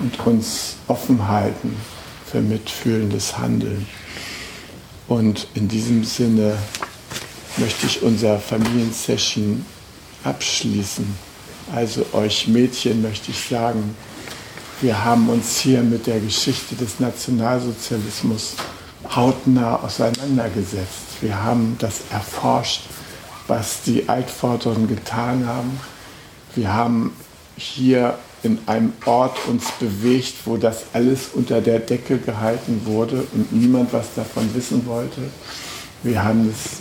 und 0.00 0.26
uns 0.26 0.76
offen 0.86 1.26
halten 1.26 1.76
für 2.24 2.40
mitfühlendes 2.40 3.38
Handeln. 3.38 3.86
Und 5.08 5.46
in 5.54 5.68
diesem 5.68 6.04
Sinne 6.04 6.58
möchte 7.56 7.86
ich 7.86 8.02
unser 8.02 8.38
Familiensession 8.38 9.64
abschließen. 10.24 11.06
Also 11.74 12.04
euch 12.12 12.48
Mädchen 12.48 13.02
möchte 13.02 13.30
ich 13.30 13.48
sagen, 13.48 13.96
wir 14.82 15.04
haben 15.04 15.28
uns 15.30 15.60
hier 15.60 15.82
mit 15.82 16.06
der 16.06 16.20
Geschichte 16.20 16.74
des 16.74 17.00
Nationalsozialismus 17.00 18.54
hautnah 19.14 19.76
auseinandergesetzt. 19.76 21.22
Wir 21.22 21.42
haben 21.42 21.76
das 21.78 22.02
erforscht, 22.10 22.82
was 23.46 23.82
die 23.82 24.08
Altvorderen 24.08 24.86
getan 24.86 25.46
haben. 25.46 25.80
Wir 26.56 26.72
haben 26.72 27.12
hier 27.56 28.18
in 28.42 28.58
einem 28.66 28.92
Ort 29.04 29.36
uns 29.46 29.70
bewegt, 29.78 30.34
wo 30.46 30.56
das 30.56 30.84
alles 30.94 31.28
unter 31.34 31.60
der 31.60 31.80
Decke 31.80 32.18
gehalten 32.18 32.82
wurde 32.84 33.26
und 33.32 33.52
niemand 33.52 33.92
was 33.92 34.14
davon 34.14 34.54
wissen 34.54 34.86
wollte. 34.86 35.20
Wir 36.02 36.24
haben 36.24 36.48
es 36.48 36.78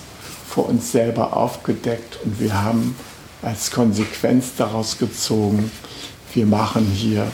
vor 0.47 0.69
uns 0.69 0.91
selber 0.91 1.35
aufgedeckt 1.35 2.19
und 2.23 2.39
wir 2.39 2.61
haben 2.61 2.95
als 3.41 3.69
Konsequenz 3.69 4.53
daraus 4.57 4.97
gezogen, 4.97 5.69
wir 6.33 6.45
machen 6.45 6.85
hier, 6.85 7.27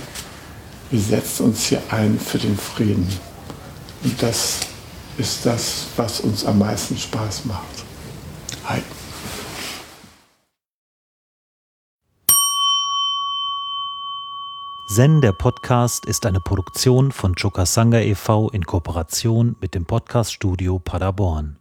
wir 0.90 1.00
setzen 1.00 1.46
uns 1.46 1.66
hier 1.66 1.82
ein 1.90 2.20
für 2.20 2.38
den 2.38 2.58
Frieden. 2.58 3.08
Und 4.04 4.22
das 4.22 4.62
ist 5.18 5.46
das, 5.46 5.86
was 5.96 6.22
uns 6.22 6.44
am 6.46 6.60
meisten 6.60 6.98
Spaß 6.98 7.46
macht. 7.46 7.84
Hi. 8.66 8.82
Zen, 14.94 15.22
der 15.22 15.32
Podcast, 15.32 16.06
ist 16.06 16.26
eine 16.26 16.42
Produktion 16.42 17.14
von 17.14 17.34
Chokasanga 17.34 18.00
e.V. 18.00 18.50
in 18.50 18.66
Kooperation 18.66 19.56
mit 19.62 19.74
dem 19.74 19.86
Podcaststudio 19.86 20.80
Paderborn. 20.80 21.61